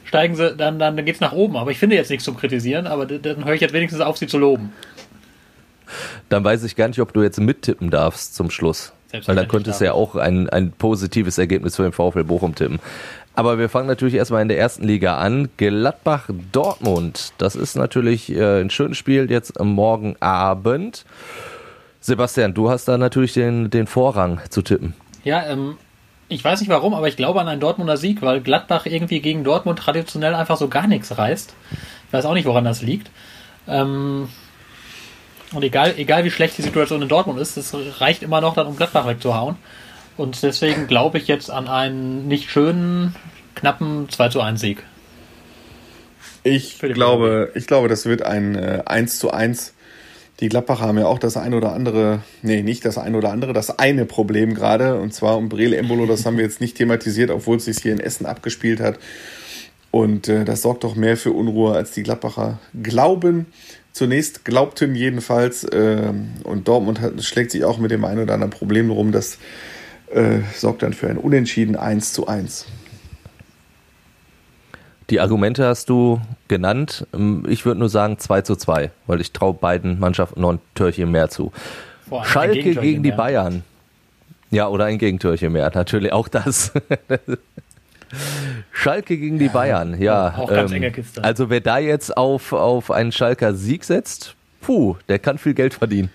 [0.04, 1.56] steigen sie, dann, dann, dann geht es nach oben.
[1.56, 4.26] Aber ich finde jetzt nichts zum Kritisieren, aber dann höre ich jetzt wenigstens auf, sie
[4.26, 4.72] zu loben.
[6.28, 8.92] Dann weiß ich gar nicht, ob du jetzt mittippen darfst zum Schluss.
[9.26, 12.78] Weil dann könntest du ja auch ein, ein positives Ergebnis für den VfL Bochum tippen.
[13.34, 15.48] Aber wir fangen natürlich erstmal in der ersten Liga an.
[15.56, 17.32] Gladbach-Dortmund.
[17.38, 21.04] Das ist natürlich äh, ein schönes Spiel jetzt morgen Abend.
[22.00, 24.94] Sebastian, du hast da natürlich den, den Vorrang zu tippen.
[25.24, 25.76] Ja, ähm,
[26.28, 29.44] ich weiß nicht warum, aber ich glaube an einen Dortmunder Sieg, weil Gladbach irgendwie gegen
[29.44, 31.54] Dortmund traditionell einfach so gar nichts reißt.
[32.08, 33.10] Ich weiß auch nicht, woran das liegt.
[33.68, 34.28] Ähm,
[35.52, 38.66] und egal, egal wie schlecht die Situation in Dortmund ist, es reicht immer noch dann,
[38.66, 39.56] um Gladbach wegzuhauen.
[40.16, 43.14] Und deswegen glaube ich jetzt an einen nicht schönen,
[43.54, 44.82] knappen 2 zu 1 Sieg.
[46.44, 49.74] Ich glaube, ich glaube, das wird ein äh, 1 zu 1.
[50.40, 53.52] Die Gladbacher haben ja auch das ein oder andere, nee, nicht das ein oder andere,
[53.52, 57.30] das eine Problem gerade, und zwar um Brele Embolo, das haben wir jetzt nicht thematisiert,
[57.30, 58.98] obwohl es sich hier in Essen abgespielt hat.
[59.92, 63.46] Und äh, das sorgt doch mehr für Unruhe, als die Gladbacher glauben.
[63.92, 68.50] Zunächst glaubten jedenfalls, äh, und Dortmund hat, schlägt sich auch mit dem einen oder anderen
[68.50, 69.38] Problem rum, dass
[70.14, 72.66] äh, sorgt dann für ein Unentschieden 1 zu 1.
[75.10, 77.06] Die Argumente hast du genannt.
[77.12, 80.60] Ähm, ich würde nur sagen 2 zu 2, weil ich traue beiden Mannschaften noch ein
[80.74, 81.52] Türchen mehr zu.
[82.24, 83.16] Schalke gegen die mehr.
[83.16, 83.64] Bayern.
[84.50, 86.72] Ja, oder ein Gegentürchen mehr, natürlich auch das.
[88.72, 90.34] Schalke gegen die Bayern, ja.
[90.36, 91.24] Auch ganz ähm, enge Kiste.
[91.24, 95.72] Also wer da jetzt auf, auf einen Schalker Sieg setzt, puh, der kann viel Geld
[95.72, 96.10] verdienen.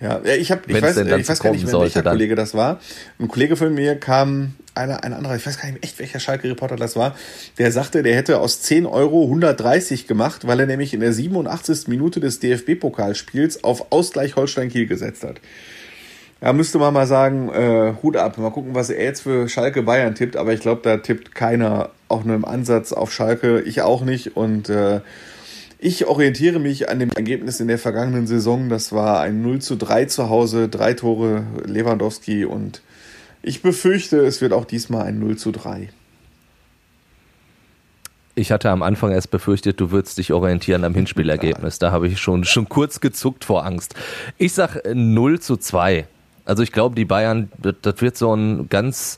[0.00, 2.14] Ja, ich, hab, ich weiß, ich weiß gar nicht mehr, welcher dann.
[2.14, 2.80] Kollege das war.
[3.18, 6.20] Ein Kollege von mir kam, einer, ein anderer, ich weiß gar nicht mehr echt, welcher
[6.20, 7.14] Schalke-Reporter das war,
[7.58, 11.88] der sagte, der hätte aus 10 Euro 130 gemacht, weil er nämlich in der 87.
[11.88, 15.40] Minute des DFB-Pokalspiels auf Ausgleich Holstein-Kiel gesetzt hat.
[16.40, 18.38] Ja, müsste man mal sagen, äh, Hut ab.
[18.38, 21.90] Mal gucken, was er jetzt für Schalke Bayern tippt, aber ich glaube, da tippt keiner
[22.08, 25.00] auch nur im Ansatz auf Schalke, ich auch nicht und äh,
[25.82, 28.68] ich orientiere mich an dem Ergebnis in der vergangenen Saison.
[28.68, 32.82] Das war ein 0 zu 3 zu Hause, drei Tore Lewandowski und
[33.42, 35.88] ich befürchte, es wird auch diesmal ein 0 zu 3.
[38.34, 41.78] Ich hatte am Anfang erst befürchtet, du würdest dich orientieren am Hinspielergebnis.
[41.78, 43.94] Da habe ich schon, schon kurz gezuckt vor Angst.
[44.36, 46.06] Ich sag 0 zu 2.
[46.44, 49.16] Also ich glaube, die Bayern, das wird so ein ganz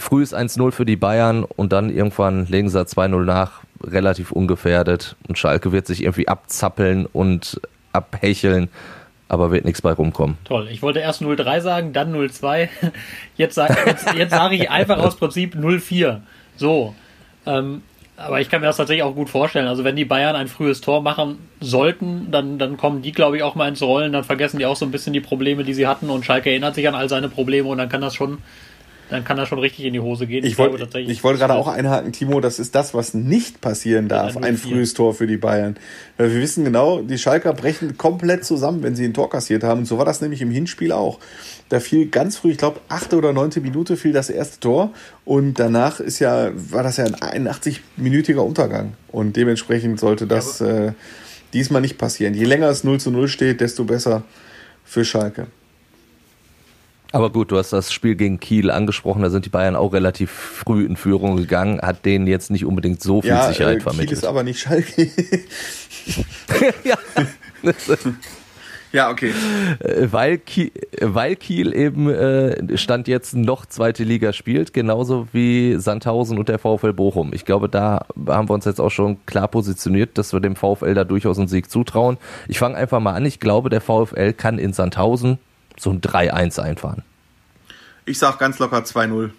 [0.00, 5.38] frühes 1-0 für die Bayern und dann irgendwann legen sie 2-0 nach relativ ungefährdet und
[5.38, 7.60] Schalke wird sich irgendwie abzappeln und
[7.92, 8.68] abhecheln,
[9.28, 10.38] aber wird nichts bei rumkommen.
[10.44, 10.68] Toll.
[10.70, 12.68] Ich wollte erst 0-3 sagen, dann 0-2.
[13.36, 16.20] Jetzt, jetzt, jetzt sage ich einfach aus Prinzip 0-4.
[16.56, 16.94] So.
[17.46, 17.82] Ähm,
[18.16, 19.66] aber ich kann mir das tatsächlich auch gut vorstellen.
[19.66, 23.42] Also wenn die Bayern ein frühes Tor machen sollten, dann, dann kommen die, glaube ich,
[23.42, 24.12] auch mal ins Rollen.
[24.12, 26.10] Dann vergessen die auch so ein bisschen die Probleme, die sie hatten.
[26.10, 28.38] Und Schalke erinnert sich an all seine Probleme und dann kann das schon
[29.12, 30.44] dann kann das schon richtig in die Hose gehen.
[30.44, 30.88] Ich, ich wollte
[31.22, 35.14] wollt gerade auch einhaken, Timo, das ist das, was nicht passieren darf, ein frühes Tor
[35.14, 35.76] für die Bayern.
[36.16, 39.80] Weil wir wissen genau, die Schalker brechen komplett zusammen, wenn sie ein Tor kassiert haben.
[39.80, 41.18] Und so war das nämlich im Hinspiel auch.
[41.68, 44.92] Da fiel ganz früh, ich glaube, achte oder neunte Minute fiel das erste Tor
[45.24, 48.94] und danach ist ja, war das ja ein 81-minütiger Untergang.
[49.08, 50.92] Und dementsprechend sollte das ja, äh,
[51.52, 52.34] diesmal nicht passieren.
[52.34, 54.22] Je länger es 0 zu 0 steht, desto besser
[54.84, 55.48] für Schalke.
[57.12, 60.30] Aber gut, du hast das Spiel gegen Kiel angesprochen, da sind die Bayern auch relativ
[60.30, 64.08] früh in Führung gegangen, hat denen jetzt nicht unbedingt so viel ja, Sicherheit äh, vermittelt.
[64.08, 65.10] Kiel ist aber nicht Schalke.
[66.84, 66.96] ja.
[68.92, 69.34] ja, okay.
[69.80, 75.76] Äh, weil Kiel, weil Kiel eben äh, Stand jetzt noch zweite Liga spielt, genauso wie
[75.76, 77.32] Sandhausen und der VfL Bochum.
[77.34, 80.94] Ich glaube, da haben wir uns jetzt auch schon klar positioniert, dass wir dem VfL
[80.94, 82.16] da durchaus einen Sieg zutrauen.
[82.48, 83.26] Ich fange einfach mal an.
[83.26, 85.38] Ich glaube, der VfL kann in Sandhausen
[85.82, 87.02] so ein 3-1 einfahren.
[88.04, 89.30] Ich sag ganz locker 2-0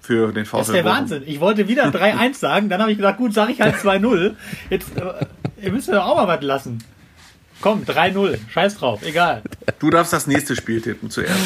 [0.00, 0.58] für den VfL.
[0.58, 1.22] Das ist der Wahnsinn.
[1.26, 4.34] Ich wollte wieder 3-1 sagen, dann habe ich gesagt, gut, sage ich halt 2-0.
[4.70, 5.26] Jetzt, äh,
[5.62, 6.82] ihr müsst mir doch auch mal was lassen.
[7.60, 8.38] Komm, 3-0.
[8.50, 9.42] Scheiß drauf, egal.
[9.78, 11.38] Du darfst das nächste Spiel tippen zuerst.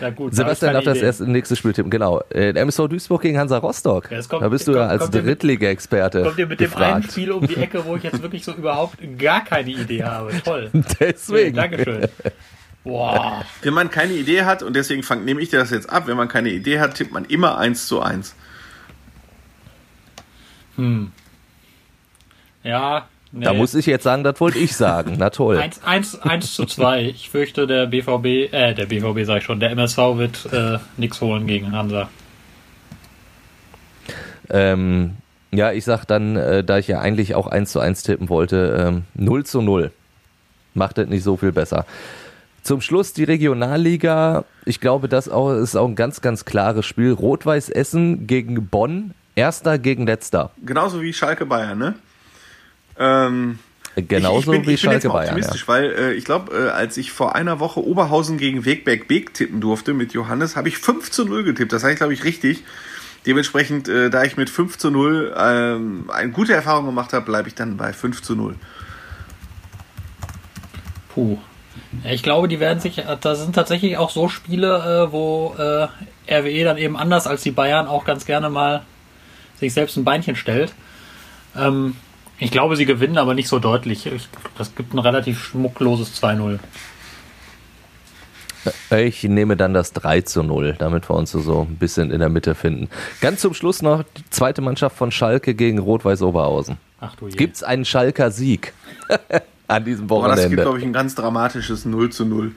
[0.00, 2.22] Ja, gut, Sebastian darf das erst im nächsten Spiel tippen, genau.
[2.30, 4.10] Äh, MSV Duisburg gegen Hansa Rostock.
[4.10, 6.22] Ja, kommt, da bist du ja als Drittliga-Experte.
[6.22, 6.86] Kommt ihr mit gefragt.
[6.86, 10.04] dem einen Spiel um die Ecke, wo ich jetzt wirklich so überhaupt gar keine Idee
[10.04, 10.32] habe.
[10.44, 10.70] Toll.
[11.00, 11.56] Deswegen.
[11.56, 12.08] Ja, Dankeschön.
[12.84, 13.44] Boah.
[13.62, 16.16] Wenn man keine Idee hat, und deswegen fang, nehme ich dir das jetzt ab, wenn
[16.16, 18.36] man keine Idee hat, tippt man immer 1 zu 1.
[20.76, 21.10] Hm.
[22.62, 23.44] Ja, Nee.
[23.44, 25.16] Da muss ich jetzt sagen, das wollte ich sagen.
[25.18, 25.58] Na toll.
[25.58, 27.02] 1, 1, 1 zu 2.
[27.04, 31.20] Ich fürchte, der BVB, äh, der BVB sag ich schon, der MSV wird äh, nichts
[31.20, 32.08] holen gegen Hansa.
[34.48, 35.16] Ähm,
[35.52, 38.86] ja, ich sag dann, äh, da ich ja eigentlich auch 1 zu 1 tippen wollte,
[38.86, 39.90] ähm, 0 zu 0.
[40.74, 41.84] Macht das nicht so viel besser.
[42.62, 44.44] Zum Schluss die Regionalliga.
[44.64, 47.12] Ich glaube, das auch, ist auch ein ganz, ganz klares Spiel.
[47.12, 49.14] Rot-Weiß Essen gegen Bonn.
[49.36, 50.50] Erster gegen Letzter.
[50.64, 51.94] Genauso wie Schalke Bayern, ne?
[52.98, 53.58] Ähm,
[53.96, 55.28] Genauso ich, ich bin, wie Schalke Bayern.
[55.28, 55.68] optimistisch, ja.
[55.68, 59.62] weil äh, ich glaube, äh, als ich vor einer Woche Oberhausen gegen Wegberg Beek tippen
[59.62, 61.72] durfte mit Johannes, habe ich 5 zu 0 getippt.
[61.72, 62.62] Das heißt, glaube ich, richtig.
[63.24, 67.48] Dementsprechend, äh, da ich mit 5 zu 0 ähm, eine gute Erfahrung gemacht habe, bleibe
[67.48, 68.56] ich dann bei 5 zu 0.
[71.08, 71.38] Puh.
[72.04, 75.88] ich glaube, die werden sich, da sind tatsächlich auch so Spiele, äh, wo äh,
[76.30, 78.82] RWE dann eben anders als die Bayern auch ganz gerne mal
[79.58, 80.74] sich selbst ein Beinchen stellt.
[81.56, 81.96] Ähm,
[82.38, 84.06] ich glaube, sie gewinnen, aber nicht so deutlich.
[84.06, 84.28] Ich,
[84.58, 86.58] das gibt ein relativ schmuckloses 2-0.
[88.98, 92.28] Ich nehme dann das 3 zu 0, damit wir uns so ein bisschen in der
[92.28, 92.88] Mitte finden.
[93.20, 96.76] Ganz zum Schluss noch die zweite Mannschaft von Schalke gegen Rot-Weiß Oberhausen.
[97.00, 98.72] Ach du Gibt es einen Schalker Sieg
[99.68, 100.32] an diesem Wochenende?
[100.32, 102.56] Aber das gibt, glaube ich, ein ganz dramatisches 0 zu 0.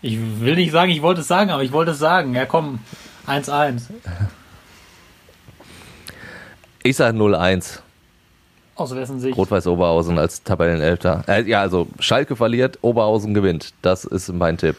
[0.00, 2.34] Ich will nicht sagen, ich wollte es sagen, aber ich wollte es sagen.
[2.34, 2.78] Ja, komm,
[3.26, 3.82] 1-1.
[6.88, 7.80] Ich sage 0-1.
[8.74, 9.36] Aus wessen Sicht?
[9.36, 11.22] Rot-Weiß Oberhausen als Tabellenelfter.
[11.28, 13.74] Äh, ja, also Schalke verliert, Oberhausen gewinnt.
[13.82, 14.76] Das ist mein Tipp.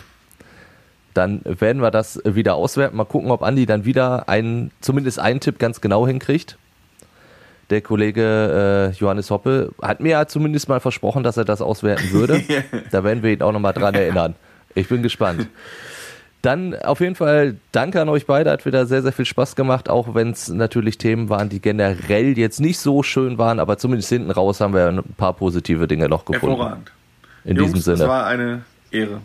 [1.14, 2.98] Dann werden wir das wieder auswerten.
[2.98, 6.58] Mal gucken, ob Andi dann wieder einen, zumindest einen Tipp ganz genau hinkriegt.
[7.70, 12.12] Der Kollege äh, Johannes Hoppe hat mir ja zumindest mal versprochen, dass er das auswerten
[12.12, 12.42] würde.
[12.92, 14.34] da werden wir ihn auch nochmal dran erinnern.
[14.74, 15.48] Ich bin gespannt.
[16.42, 19.90] Dann auf jeden Fall danke an euch beide, hat wieder sehr, sehr viel Spaß gemacht,
[19.90, 24.08] auch wenn es natürlich Themen waren, die generell jetzt nicht so schön waren, aber zumindest
[24.10, 26.56] hinten raus haben wir ein paar positive Dinge noch gefunden.
[26.56, 26.92] Hervorragend.
[27.44, 28.04] In Jungs, diesem Sinne.
[28.04, 29.22] Es war eine Ehre.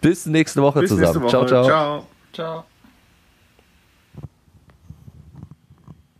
[0.00, 1.22] Bis nächste Woche Bis zusammen.
[1.22, 1.46] Nächste Woche.
[1.46, 1.64] Ciao, ciao.
[1.64, 2.06] Ciao.
[2.32, 2.64] Ciao.